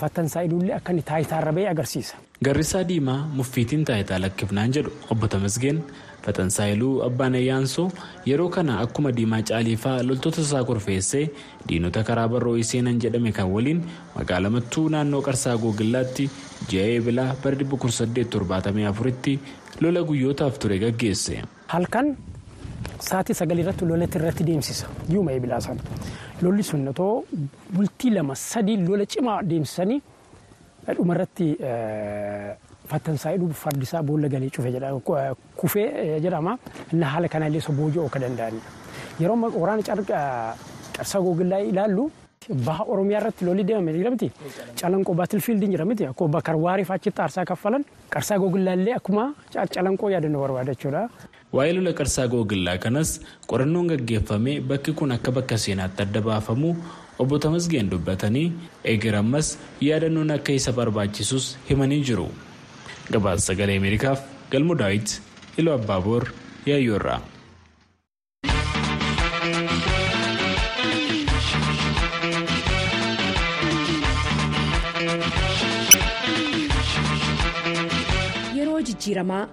fattansaa 0.04 0.42
iluullee 0.50 0.76
akka 0.80 0.92
inni 0.96 1.02
taayitaarra 1.12 1.52
ba'e 1.60 1.70
agarsiisa. 1.70 2.16
Garrisaa 2.44 2.84
Diimaa 2.88 3.22
muffiitiin 3.40 3.86
taayitaa 3.86 4.20
lakkifnaan 4.22 4.74
jedhu 4.76 4.92
obbo 5.12 5.28
Tamasgeen 5.28 5.80
Fatansaayiluu 6.28 7.02
Abbaan 7.06 7.36
Ayyaansoo 7.40 7.86
yeroo 8.30 8.50
kana 8.50 8.80
akkuma 8.84 9.12
Diimaa 9.16 9.42
Caaliifaa 9.50 9.96
loltoota 10.08 10.42
isaa 10.42 10.64
korfeessee 10.70 11.24
diinota 11.70 12.04
karaa 12.04 12.28
barroo 12.34 12.58
seenan 12.72 13.00
jedhame 13.06 13.32
kan 13.32 13.50
waliin 13.54 13.82
magaalaa 14.16 14.50
mattuu 14.58 14.90
naannoo 14.96 15.22
Qarsaa 15.30 15.58
Googillaatti 15.58 16.30
ji'a 16.72 16.86
eebilaa 16.98 17.30
bara 17.44 17.56
1874tti 17.64 19.38
lola 19.82 20.04
guyyootaaf 20.04 20.60
ture 20.60 20.80
gaggeesse. 20.80 21.42
Halkan 21.68 22.18
sa'aatii 23.10 23.36
sagal 23.40 23.60
irratti 23.64 23.86
lolatti 23.92 24.18
irratti 24.20 24.44
deemsisa 24.50 24.88
yuuma 25.14 25.32
eebilaa 25.36 25.62
sana 25.62 25.82
lolli 26.42 26.64
sun 26.70 26.88
otoo 26.94 27.24
bultii 27.76 28.12
lama 28.18 28.36
sadii 28.36 28.78
lola 28.88 29.06
cimaa 29.16 29.40
deemsisanii 29.52 30.00
dhumarratti 30.98 31.48
fattansaayiluu 32.92 33.50
fardisaa 33.64 34.04
boolla 34.04 34.28
galee 34.34 34.50
cufe 34.50 34.72
kufee 35.62 36.20
jedhama 36.26 36.58
inni 36.94 37.06
haala 37.14 37.28
kanallee 37.34 37.58
isa 37.64 37.74
booji'uu 37.80 38.06
akka 38.08 38.20
danda'anidha. 38.20 38.70
Yeroo 39.20 39.52
waraana 39.62 39.84
qarsaa 40.98 41.22
googillaa 41.26 41.60
ilaallu 41.72 42.06
baha 42.68 42.84
oromiyaa 42.94 43.20
irratti 43.22 43.46
lolli 43.46 43.64
deemame 43.68 43.94
jira 43.98 44.12
miti 44.16 44.30
calanqoo 44.82 45.14
baatilfiildiin 45.20 45.72
jira 45.76 45.86
miti 45.90 46.06
akkuma 46.12 46.32
bakka 46.38 46.56
waariif 46.66 46.92
achitti 46.96 47.22
aarsaa 47.22 47.46
kaffalan 47.52 47.84
qarsaa 48.14 48.38
googillaallee 48.44 48.94
akkuma 49.00 49.26
calanqoo 49.76 50.10
yaadannoo 50.16 50.42
barbaadachuudha. 50.46 51.02
Waa'ee 51.58 51.74
lola 51.78 51.92
qarsaa 52.00 52.26
googillaa 52.34 52.78
kanas 52.86 53.12
qorannoon 53.52 53.88
gaggeeffame 53.92 54.54
bakki 54.72 54.92
kun 55.02 55.14
akka 55.16 55.32
bakka 55.38 55.58
seenaatti 55.66 56.04
adda 56.06 56.22
baafamu 56.28 56.72
obbo 57.26 57.40
Tamasgeen 57.46 57.92
dubbatanii 57.94 58.46
eegarammas 58.94 59.48
yaadannoon 59.88 60.36
akka 60.38 60.58
isa 60.60 60.76
barbaachisus 60.80 61.46
himanii 61.70 62.02
jiru. 62.12 62.28
Gabaasa 63.14 63.48
sagalee 63.52 63.78
Ameerikaaf 63.82 64.26
galmu 64.52 64.76
daawit 64.84 65.18
Iluu 65.58 65.74
Abbaaboor 65.80 66.24
Yaayyoorraa. 66.72 67.22
Yeroo 78.58 78.80
jijjiiramaa 78.88 79.44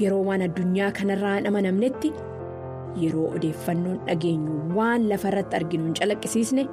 yeroo 0.00 0.22
waan 0.28 0.42
addunyaa 0.46 0.90
kanarraa 0.98 1.34
hin 1.36 1.46
amanamnetti 1.50 2.10
yeroo 3.02 3.28
odeeffannoon 3.38 3.98
dhageenyu 4.08 4.54
waan 4.78 5.08
lafa 5.12 5.28
irratti 5.32 5.56
arginu 5.60 5.84
hin 5.88 5.94
calaqqisiisne 6.00 6.64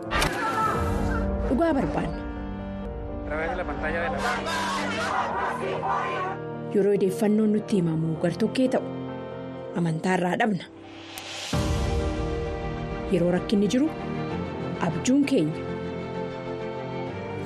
dhugaa 1.50 1.74
barbaanna. 1.78 2.18
Yeroo 6.74 6.94
odeeffannoon 6.98 7.52
nutti 7.58 7.76
himamu 7.82 8.16
gartokkee 8.24 8.68
ta'u 8.76 8.84
amantaarraa 9.82 10.36
dhabna. 10.44 10.64
Yeroo 13.14 13.32
rakkinni 13.38 13.68
jiru 13.76 13.90
abjuun 14.88 15.24
keenya 15.34 15.68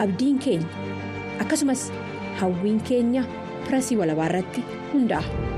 abdiin 0.05 0.38
keenya 0.45 0.67
akkasumas 1.45 1.83
hawwiin 2.41 2.81
keenya 2.89 3.23
pirasii 3.65 3.97
walabaa 4.01 4.25
irratti 4.31 4.62
hundaa'a. 4.93 5.52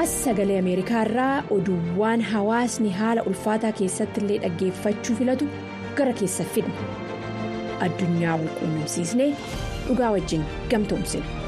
As 0.00 0.10
sagalee 0.24 0.58
Ameerikaa 0.62 1.02
irraa 1.08 1.44
oduuwwan 1.56 2.22
hawaasni 2.30 2.90
haala 3.00 3.24
ulfaataa 3.30 3.72
keessatti 3.80 4.22
illee 4.24 4.38
dhaggeeffachuu 4.44 5.16
filatu 5.20 5.48
gara 6.00 6.14
keessa 6.20 6.46
fidna. 6.56 6.88
Addunyaa 7.88 8.36
wal 8.42 8.50
quunnamsiisnee 8.58 9.30
dhugaa 9.86 10.10
wajjin 10.16 10.44
gamtoomsina. 10.74 11.42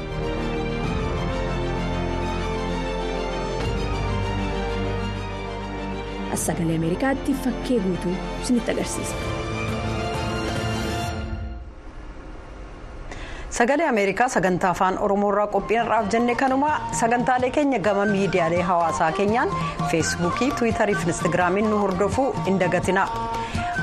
As 6.33 6.45
sagalee 6.45 6.75
Ameerikaatti 6.79 7.33
fakkee 7.43 7.79
guutuu 7.85 8.15
isinitti 8.43 8.71
agarsiisa. 8.71 9.15
Sagalee 13.57 13.87
Ameerikaa 13.89 14.27
sagantaa 14.33 14.69
afaan 14.75 14.97
Oromoorraa 15.05 15.47
qophiirraaf 15.53 16.09
jenne 16.13 16.35
kanuma 16.41 16.69
sagantaalee 16.99 17.49
keenya 17.57 17.79
gama 17.87 18.05
miidiyaalee 18.11 18.61
hawaasaa 18.69 19.11
keenyaan 19.19 19.53
feesbuukii 19.91 20.51
tiwiitarii 20.59 20.95
fi 20.95 21.07
instaagiraamiin 21.13 21.69
nu 21.71 21.79
hordofuu 21.83 22.27
hin 22.47 22.59
dagatina. 22.63 23.07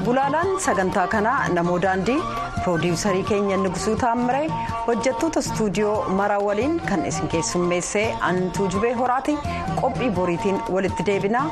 Gulaalaan 0.05 0.53
sagantaa 0.67 1.07
kanaa 1.17 1.49
namoo 1.59 1.79
daandii 1.87 2.19
piroodiwusarii 2.61 3.25
keenya 3.31 3.57
nugusuu 3.65 3.97
taammiree 4.05 4.49
hojjettoota 4.87 5.41
istuudiyoo 5.47 5.97
mara 6.21 6.39
waliin 6.49 6.81
kan 6.91 7.07
isin 7.13 7.29
keessummeessee 7.37 8.07
antuu 8.31 8.69
jubee 8.77 8.93
horaati 9.03 9.39
qophii 9.81 10.11
boriitiin 10.21 10.61
walitti 10.77 11.07
deebinaa 11.11 11.47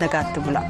nagaatti 0.00 0.40
bula. 0.40 0.62